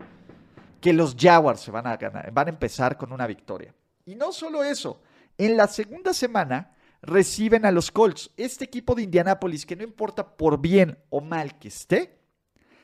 que 0.80 0.94
los 0.94 1.14
Jaguars 1.14 1.60
se 1.60 1.70
van 1.70 1.86
a 1.86 1.98
ganar, 1.98 2.32
van 2.32 2.46
a 2.46 2.52
empezar 2.52 2.96
con 2.96 3.12
una 3.12 3.26
victoria. 3.26 3.74
Y 4.06 4.14
no 4.14 4.32
solo 4.32 4.64
eso, 4.64 5.02
en 5.36 5.58
la 5.58 5.68
segunda 5.68 6.14
semana 6.14 6.74
reciben 7.02 7.66
a 7.66 7.72
los 7.72 7.90
Colts, 7.90 8.30
este 8.38 8.64
equipo 8.64 8.94
de 8.94 9.02
Indianápolis 9.02 9.66
que 9.66 9.76
no 9.76 9.82
importa 9.82 10.38
por 10.38 10.58
bien 10.58 10.96
o 11.10 11.20
mal 11.20 11.58
que 11.58 11.68
esté, 11.68 12.18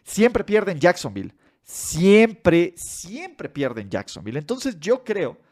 siempre 0.04 0.44
pierden 0.44 0.78
Jacksonville. 0.78 1.34
Siempre, 1.62 2.74
siempre 2.76 3.48
pierden 3.48 3.88
Jacksonville. 3.88 4.38
Entonces 4.38 4.78
yo 4.78 5.02
creo 5.02 5.45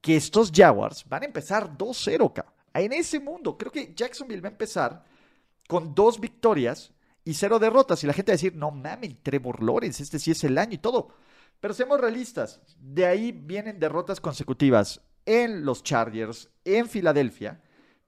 que 0.00 0.16
estos 0.16 0.52
Jaguars 0.54 1.04
van 1.08 1.22
a 1.22 1.26
empezar 1.26 1.76
2-0 1.76 2.44
En 2.74 2.92
ese 2.92 3.20
mundo, 3.20 3.56
creo 3.56 3.72
que 3.72 3.92
Jacksonville 3.94 4.40
va 4.40 4.48
a 4.48 4.52
empezar 4.52 5.04
con 5.68 5.94
dos 5.94 6.20
victorias 6.20 6.92
y 7.24 7.34
cero 7.34 7.58
derrotas. 7.58 8.02
Y 8.02 8.06
la 8.06 8.12
gente 8.12 8.32
va 8.32 8.34
a 8.34 8.38
decir, 8.38 8.56
no 8.56 8.70
mames, 8.70 9.22
Trevor 9.22 9.62
Lawrence, 9.62 10.02
este 10.02 10.18
sí 10.18 10.30
es 10.30 10.42
el 10.44 10.56
año 10.56 10.74
y 10.74 10.78
todo. 10.78 11.08
Pero 11.60 11.74
seamos 11.74 12.00
realistas, 12.00 12.60
de 12.78 13.04
ahí 13.04 13.32
vienen 13.32 13.80
derrotas 13.80 14.20
consecutivas 14.20 15.00
en 15.26 15.64
los 15.64 15.82
Chargers, 15.82 16.48
en 16.64 16.88
Filadelfia, 16.88 17.60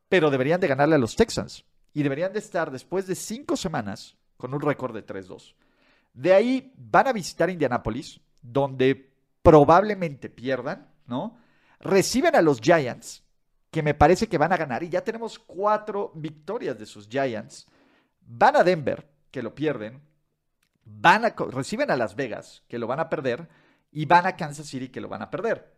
pero 0.08 0.30
deberían 0.30 0.60
de 0.60 0.68
ganarle 0.68 0.94
a 0.94 0.98
los 0.98 1.16
Texans. 1.16 1.64
Y 1.92 2.02
deberían 2.02 2.32
de 2.32 2.38
estar 2.38 2.70
después 2.70 3.06
de 3.06 3.16
cinco 3.16 3.56
semanas 3.56 4.16
con 4.36 4.54
un 4.54 4.60
récord 4.60 4.94
de 4.94 5.04
3-2. 5.04 5.54
De 6.14 6.32
ahí 6.32 6.72
van 6.76 7.08
a 7.08 7.12
visitar 7.12 7.50
Indianápolis, 7.50 8.20
donde 8.40 9.12
probablemente 9.42 10.30
pierdan, 10.30 10.88
¿no? 11.06 11.36
Reciben 11.80 12.36
a 12.36 12.42
los 12.42 12.60
Giants, 12.60 13.24
que 13.70 13.82
me 13.82 13.94
parece 13.94 14.28
que 14.28 14.38
van 14.38 14.52
a 14.52 14.56
ganar, 14.56 14.82
y 14.82 14.90
ya 14.90 15.02
tenemos 15.02 15.38
cuatro 15.38 16.12
victorias 16.14 16.78
de 16.78 16.86
sus 16.86 17.08
Giants. 17.08 17.66
Van 18.20 18.56
a 18.56 18.62
Denver, 18.62 19.08
que 19.30 19.42
lo 19.42 19.54
pierden. 19.54 20.02
Van 20.84 21.24
a, 21.24 21.34
reciben 21.50 21.90
a 21.90 21.96
Las 21.96 22.14
Vegas, 22.16 22.64
que 22.68 22.78
lo 22.78 22.86
van 22.86 23.00
a 23.00 23.08
perder. 23.08 23.48
Y 23.92 24.04
van 24.04 24.26
a 24.26 24.36
Kansas 24.36 24.66
City, 24.66 24.88
que 24.88 25.00
lo 25.00 25.08
van 25.08 25.22
a 25.22 25.30
perder. 25.30 25.74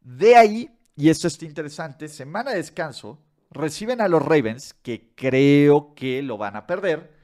De 0.00 0.36
ahí, 0.36 0.70
y 0.94 1.08
esto 1.08 1.26
está 1.26 1.44
interesante, 1.44 2.08
semana 2.08 2.50
de 2.50 2.58
descanso, 2.58 3.22
reciben 3.50 4.00
a 4.00 4.08
los 4.08 4.22
Ravens, 4.22 4.74
que 4.82 5.12
creo 5.14 5.94
que 5.94 6.22
lo 6.22 6.36
van 6.36 6.56
a 6.56 6.66
perder. 6.66 7.14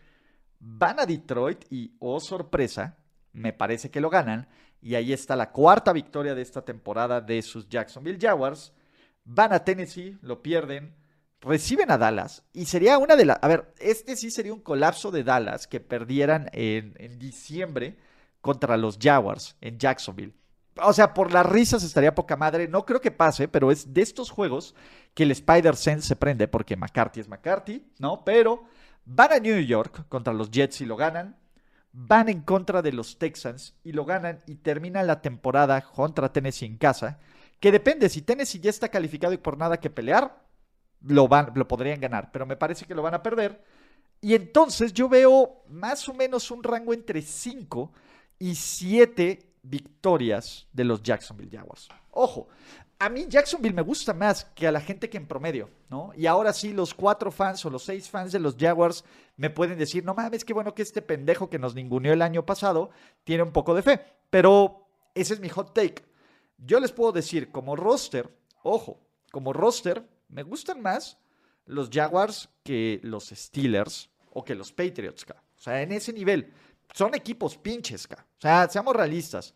Van 0.59 1.01
a 1.01 1.07
Detroit 1.07 1.65
y, 1.71 1.97
oh 1.99 2.21
sorpresa, 2.21 2.97
me 3.33 3.53
parece 3.53 3.91
que 3.91 4.01
lo 4.01 4.11
ganan. 4.11 4.49
Y 4.83 4.97
ahí 4.97 5.13
está 5.13 5.37
la 5.37 5.53
cuarta 5.53 5.93
victoria 5.93 6.35
de 6.35 6.43
esta 6.43 6.65
temporada 6.65 7.21
de 7.21 7.41
sus 7.41 7.69
Jacksonville 7.69 8.19
Jaguars. 8.21 8.73
Van 9.25 9.53
a 9.53 9.65
Tennessee, 9.65 10.19
lo 10.21 10.43
pierden. 10.43 10.95
Reciben 11.41 11.91
a 11.91 11.99
Dallas. 11.99 12.45
Y 12.53 12.67
sería 12.67 12.99
una 12.99 13.17
de 13.17 13.25
las... 13.25 13.39
A 13.43 13.49
ver, 13.49 13.73
este 13.79 14.17
sí 14.17 14.31
sería 14.31 14.53
un 14.53 14.61
colapso 14.61 15.13
de 15.13 15.25
Dallas 15.25 15.69
que 15.69 15.81
perdieran 15.81 16.51
en, 16.53 16.95
en 16.99 17.19
diciembre 17.19 17.97
contra 18.41 18.77
los 18.77 18.99
Jaguars 19.01 19.57
en 19.61 19.79
Jacksonville. 19.79 20.35
O 20.83 20.93
sea, 20.93 21.15
por 21.15 21.33
las 21.33 21.47
risas 21.47 21.83
estaría 21.85 22.15
poca 22.15 22.37
madre. 22.37 22.67
No 22.67 22.85
creo 22.85 23.01
que 23.01 23.11
pase, 23.11 23.47
pero 23.47 23.71
es 23.71 23.93
de 23.93 24.03
estos 24.03 24.31
juegos 24.31 24.75
que 25.15 25.23
el 25.23 25.31
Spider-Sense 25.31 26.09
se 26.09 26.17
prende 26.17 26.49
porque 26.49 26.77
McCarthy 26.77 27.21
es 27.21 27.29
McCarthy, 27.29 27.87
¿no? 27.99 28.25
Pero 28.25 28.65
van 29.05 29.33
a 29.33 29.39
New 29.39 29.61
York 29.61 30.07
contra 30.09 30.33
los 30.33 30.51
Jets 30.51 30.81
y 30.81 30.87
lo 30.87 30.97
ganan. 30.97 31.37
Van 31.93 32.29
en 32.29 32.41
contra 32.41 32.83
de 32.83 32.93
los 32.93 33.19
Texans 33.19 33.75
y 33.85 33.93
lo 33.93 34.05
ganan 34.05 34.39
y 34.47 34.57
terminan 34.57 35.07
la 35.07 35.21
temporada 35.21 35.81
contra 35.83 36.33
Tennessee 36.33 36.67
en 36.67 36.79
casa. 36.79 37.19
Que 37.61 37.71
depende, 37.71 38.09
si 38.09 38.23
Tennessee 38.23 38.61
ya 38.61 38.71
está 38.71 38.89
calificado 38.89 39.33
y 39.33 39.39
por 39.39 39.59
nada 39.59 39.79
que 39.79 39.91
pelear, 39.91 40.43
lo, 41.03 41.29
van, 41.29 41.53
lo 41.55 41.69
podrían 41.69 42.01
ganar. 42.01 42.31
Pero 42.33 42.47
me 42.47 42.57
parece 42.57 42.87
que 42.87 42.95
lo 42.95 43.03
van 43.03 43.15
a 43.15 43.23
perder. 43.23 43.63
Y 44.21 44.35
entonces 44.35 44.93
yo 44.93 45.09
veo 45.09 45.65
más 45.69 46.09
o 46.09 46.15
menos 46.15 46.51
un 46.51 46.63
rango 46.63 46.95
entre 46.95 47.21
5 47.23 47.93
y 48.39 48.55
7 48.55 49.53
victorias 49.63 50.69
de 50.73 50.85
los 50.85 51.03
Jacksonville 51.03 51.57
Jaguars. 51.57 51.89
Ojo, 52.11 52.49
a 53.03 53.09
mí 53.09 53.27
Jacksonville 53.29 53.75
me 53.75 53.83
gusta 53.83 54.15
más 54.15 54.45
que 54.55 54.69
a 54.69 54.71
la 54.71 54.81
gente 54.81 55.11
que 55.11 55.17
en 55.17 55.27
promedio, 55.27 55.69
¿no? 55.91 56.13
Y 56.15 56.27
ahora 56.27 56.53
sí, 56.53 56.73
los 56.73 56.95
cuatro 56.95 57.33
fans 57.33 57.65
o 57.65 57.71
los 57.71 57.83
seis 57.83 58.09
fans 58.09 58.31
de 58.31 58.39
los 58.39 58.55
Jaguars 58.57 59.05
me 59.37 59.51
pueden 59.51 59.77
decir, 59.77 60.05
no 60.05 60.15
mames, 60.15 60.45
qué 60.45 60.53
bueno 60.53 60.73
que 60.73 60.83
este 60.83 61.03
pendejo 61.03 61.51
que 61.51 61.59
nos 61.59 61.75
ninguneó 61.75 62.13
el 62.13 62.23
año 62.23 62.47
pasado 62.47 62.91
tiene 63.25 63.43
un 63.43 63.51
poco 63.51 63.75
de 63.75 63.83
fe. 63.83 64.01
Pero 64.31 64.87
ese 65.17 65.35
es 65.35 65.41
mi 65.41 65.49
hot 65.49 65.75
take. 65.75 66.05
Yo 66.59 66.79
les 66.79 66.93
puedo 66.93 67.11
decir, 67.11 67.51
como 67.51 67.75
roster, 67.75 68.33
ojo, 68.63 69.01
como 69.33 69.53
roster, 69.53 70.09
me 70.29 70.45
gustan 70.45 70.81
más 70.81 71.19
los 71.67 71.91
Jaguars 71.93 72.51
que 72.63 73.01
los 73.03 73.31
Steelers 73.31 74.11
o 74.31 74.45
que 74.45 74.55
los 74.55 74.73
Patriots, 74.73 75.27
O 75.29 75.61
sea, 75.61 75.83
en 75.83 75.91
ese 75.91 76.13
nivel 76.13 76.53
son 76.95 77.17
equipos 77.17 77.57
pinches, 77.57 78.07
O 78.07 78.41
sea, 78.41 78.69
seamos 78.69 78.95
realistas. 78.95 79.55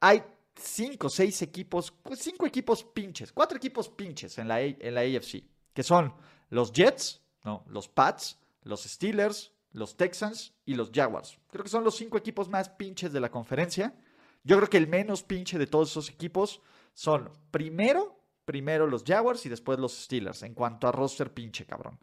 Hay 0.00 0.22
cinco, 0.54 1.08
seis 1.08 1.42
equipos, 1.42 1.92
cinco 2.16 2.46
equipos 2.46 2.84
pinches, 2.84 3.32
cuatro 3.32 3.56
equipos 3.56 3.88
pinches 3.88 4.38
en 4.38 4.48
la, 4.48 4.60
en 4.60 4.94
la 4.94 5.00
AFC, 5.00 5.42
que 5.72 5.82
son 5.82 6.12
los 6.50 6.72
Jets, 6.72 7.20
no, 7.44 7.64
los 7.68 7.88
Pats, 7.88 8.38
los 8.62 8.82
Steelers, 8.82 9.52
los 9.72 9.96
Texans 9.96 10.52
y 10.66 10.74
los 10.74 10.90
Jaguars. 10.92 11.38
Creo 11.50 11.64
que 11.64 11.70
son 11.70 11.84
los 11.84 11.96
cinco 11.96 12.18
equipos 12.18 12.48
más 12.48 12.68
pinches 12.68 13.12
de 13.12 13.20
la 13.20 13.30
conferencia. 13.30 13.94
Yo 14.42 14.56
creo 14.56 14.68
que 14.68 14.78
el 14.78 14.88
menos 14.88 15.22
pinche 15.22 15.58
de 15.58 15.66
todos 15.66 15.90
esos 15.90 16.08
equipos 16.10 16.60
son 16.92 17.30
primero, 17.50 18.18
primero 18.44 18.86
los 18.86 19.04
Jaguars 19.04 19.46
y 19.46 19.48
después 19.48 19.78
los 19.78 19.92
Steelers, 20.04 20.42
en 20.42 20.54
cuanto 20.54 20.88
a 20.88 20.92
roster 20.92 21.32
pinche, 21.32 21.66
cabrón. 21.66 21.98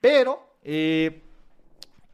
Pero 0.00 0.56
eh, 0.62 1.22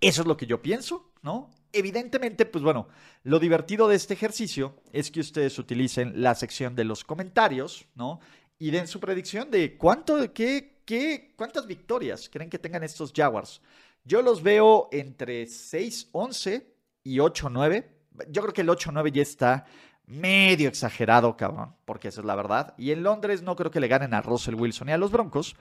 eso 0.00 0.22
es 0.22 0.26
lo 0.26 0.36
que 0.36 0.46
yo 0.46 0.60
pienso, 0.60 1.12
¿no? 1.22 1.50
Evidentemente, 1.76 2.46
pues 2.46 2.64
bueno, 2.64 2.88
lo 3.22 3.38
divertido 3.38 3.86
de 3.86 3.96
este 3.96 4.14
ejercicio 4.14 4.76
es 4.92 5.10
que 5.10 5.20
ustedes 5.20 5.58
utilicen 5.58 6.22
la 6.22 6.34
sección 6.34 6.74
de 6.74 6.84
los 6.84 7.04
comentarios, 7.04 7.86
¿no? 7.94 8.18
Y 8.58 8.70
den 8.70 8.88
su 8.88 8.98
predicción 8.98 9.50
de 9.50 9.76
cuánto, 9.76 10.32
qué, 10.32 10.80
qué, 10.86 11.34
cuántas 11.36 11.66
victorias 11.66 12.30
creen 12.32 12.48
que 12.48 12.58
tengan 12.58 12.82
estos 12.82 13.12
Jaguars. 13.14 13.60
Yo 14.04 14.22
los 14.22 14.42
veo 14.42 14.88
entre 14.90 15.44
6-11 15.44 16.64
y 17.04 17.18
8-9. 17.18 17.84
Yo 18.30 18.40
creo 18.40 18.54
que 18.54 18.62
el 18.62 18.68
8-9 18.68 19.12
ya 19.12 19.22
está 19.22 19.66
medio 20.06 20.70
exagerado, 20.70 21.36
cabrón, 21.36 21.74
porque 21.84 22.08
esa 22.08 22.22
es 22.22 22.26
la 22.26 22.36
verdad. 22.36 22.72
Y 22.78 22.92
en 22.92 23.02
Londres 23.02 23.42
no 23.42 23.54
creo 23.54 23.70
que 23.70 23.80
le 23.80 23.88
ganen 23.88 24.14
a 24.14 24.22
Russell 24.22 24.54
Wilson 24.54 24.88
y 24.88 24.92
a 24.92 24.96
los 24.96 25.12
Broncos, 25.12 25.56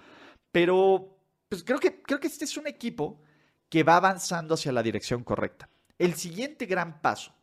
pero 0.54 1.18
pues 1.50 1.62
creo 1.66 1.80
que, 1.80 2.02
creo 2.02 2.22
que 2.22 2.28
este 2.28 2.46
es 2.46 2.56
un 2.56 2.68
equipo 2.68 3.20
que 3.68 3.84
va 3.84 3.98
avanzando 3.98 4.54
hacia 4.54 4.72
la 4.72 4.82
dirección 4.82 5.22
correcta. 5.22 5.70
El 5.98 6.16
siguiente 6.16 6.66
gran 6.66 7.02
paso 7.02 7.34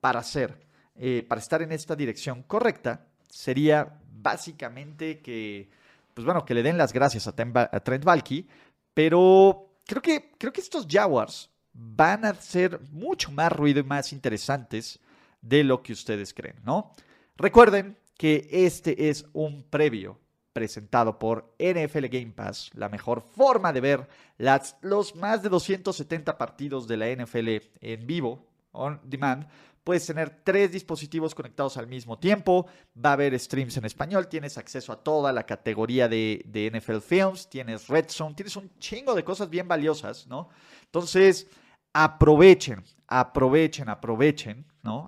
para 0.00 0.20
hacer, 0.20 0.66
eh, 0.94 1.24
para 1.28 1.40
estar 1.40 1.62
en 1.62 1.72
esta 1.72 1.96
dirección 1.96 2.42
correcta, 2.42 3.06
sería 3.28 4.00
básicamente 4.10 5.20
que, 5.20 5.68
pues 6.14 6.24
bueno, 6.24 6.44
que 6.44 6.54
le 6.54 6.62
den 6.62 6.78
las 6.78 6.92
gracias 6.92 7.26
a, 7.26 7.32
Trent 7.34 8.04
Valky, 8.04 8.48
pero 8.94 9.78
creo 9.84 10.02
que, 10.02 10.32
creo 10.38 10.52
que 10.52 10.60
estos 10.60 10.86
Jaguars 10.88 11.50
van 11.72 12.24
a 12.24 12.34
ser 12.34 12.80
mucho 12.92 13.30
más 13.30 13.52
ruido 13.52 13.80
y 13.80 13.84
más 13.84 14.12
interesantes 14.12 15.00
de 15.42 15.64
lo 15.64 15.82
que 15.82 15.92
ustedes 15.92 16.32
creen, 16.32 16.56
¿no? 16.64 16.92
Recuerden 17.36 17.98
que 18.16 18.48
este 18.50 19.10
es 19.10 19.26
un 19.32 19.62
previo 19.64 20.18
presentado 20.56 21.18
por 21.18 21.54
NFL 21.58 22.06
Game 22.06 22.32
Pass, 22.34 22.70
la 22.72 22.88
mejor 22.88 23.20
forma 23.20 23.74
de 23.74 23.82
ver 23.82 24.08
los 24.80 25.14
más 25.14 25.42
de 25.42 25.50
270 25.50 26.38
partidos 26.38 26.88
de 26.88 26.96
la 26.96 27.14
NFL 27.14 27.48
en 27.82 28.06
vivo, 28.06 28.48
on 28.72 28.98
demand. 29.04 29.46
Puedes 29.84 30.06
tener 30.06 30.40
tres 30.42 30.72
dispositivos 30.72 31.34
conectados 31.34 31.76
al 31.76 31.88
mismo 31.88 32.18
tiempo, 32.18 32.66
va 32.96 33.10
a 33.10 33.12
haber 33.12 33.38
streams 33.38 33.76
en 33.76 33.84
español, 33.84 34.28
tienes 34.28 34.56
acceso 34.56 34.94
a 34.94 35.04
toda 35.04 35.30
la 35.30 35.44
categoría 35.44 36.08
de, 36.08 36.42
de 36.46 36.70
NFL 36.70 37.00
Films, 37.00 37.50
tienes 37.50 37.88
Red 37.88 38.06
Zone, 38.08 38.34
tienes 38.34 38.56
un 38.56 38.70
chingo 38.78 39.14
de 39.14 39.24
cosas 39.24 39.50
bien 39.50 39.68
valiosas, 39.68 40.26
¿no? 40.26 40.48
Entonces, 40.86 41.48
aprovechen, 41.92 42.82
aprovechen, 43.08 43.90
aprovechen, 43.90 44.64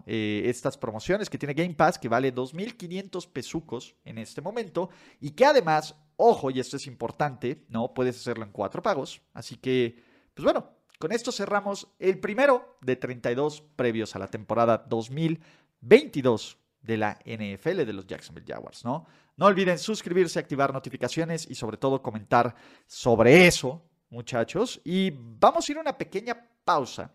Eh, 0.06 0.42
estas 0.46 0.76
promociones 0.76 1.30
que 1.30 1.38
tiene 1.38 1.54
Game 1.54 1.74
Pass, 1.74 1.98
que 1.98 2.08
vale 2.08 2.34
2.500 2.34 3.28
pesucos 3.30 3.96
en 4.04 4.18
este 4.18 4.40
momento, 4.40 4.90
y 5.20 5.30
que 5.30 5.44
además, 5.44 5.94
ojo, 6.16 6.50
y 6.50 6.60
esto 6.60 6.76
es 6.76 6.86
importante, 6.86 7.64
¿no? 7.68 7.94
Puedes 7.94 8.16
hacerlo 8.16 8.44
en 8.44 8.52
cuatro 8.52 8.82
pagos, 8.82 9.20
así 9.34 9.56
que, 9.56 10.02
pues 10.34 10.44
bueno, 10.44 10.70
con 10.98 11.12
esto 11.12 11.30
cerramos 11.30 11.88
el 11.98 12.18
primero 12.18 12.78
de 12.80 12.96
32 12.96 13.62
previos 13.76 14.16
a 14.16 14.18
la 14.18 14.28
temporada 14.28 14.84
2022 14.88 16.58
de 16.82 16.96
la 16.96 17.18
NFL 17.24 17.84
de 17.84 17.92
los 17.92 18.06
Jacksonville 18.06 18.46
Jaguars, 18.46 18.84
¿no? 18.84 19.06
No 19.36 19.46
olviden 19.46 19.78
suscribirse, 19.78 20.40
activar 20.40 20.72
notificaciones 20.72 21.48
y 21.48 21.54
sobre 21.54 21.76
todo 21.76 22.02
comentar 22.02 22.56
sobre 22.86 23.46
eso, 23.46 23.84
muchachos. 24.10 24.80
Y 24.84 25.12
vamos 25.12 25.68
a 25.68 25.72
ir 25.72 25.78
a 25.78 25.82
una 25.82 25.96
pequeña 25.96 26.36
pausa. 26.64 27.14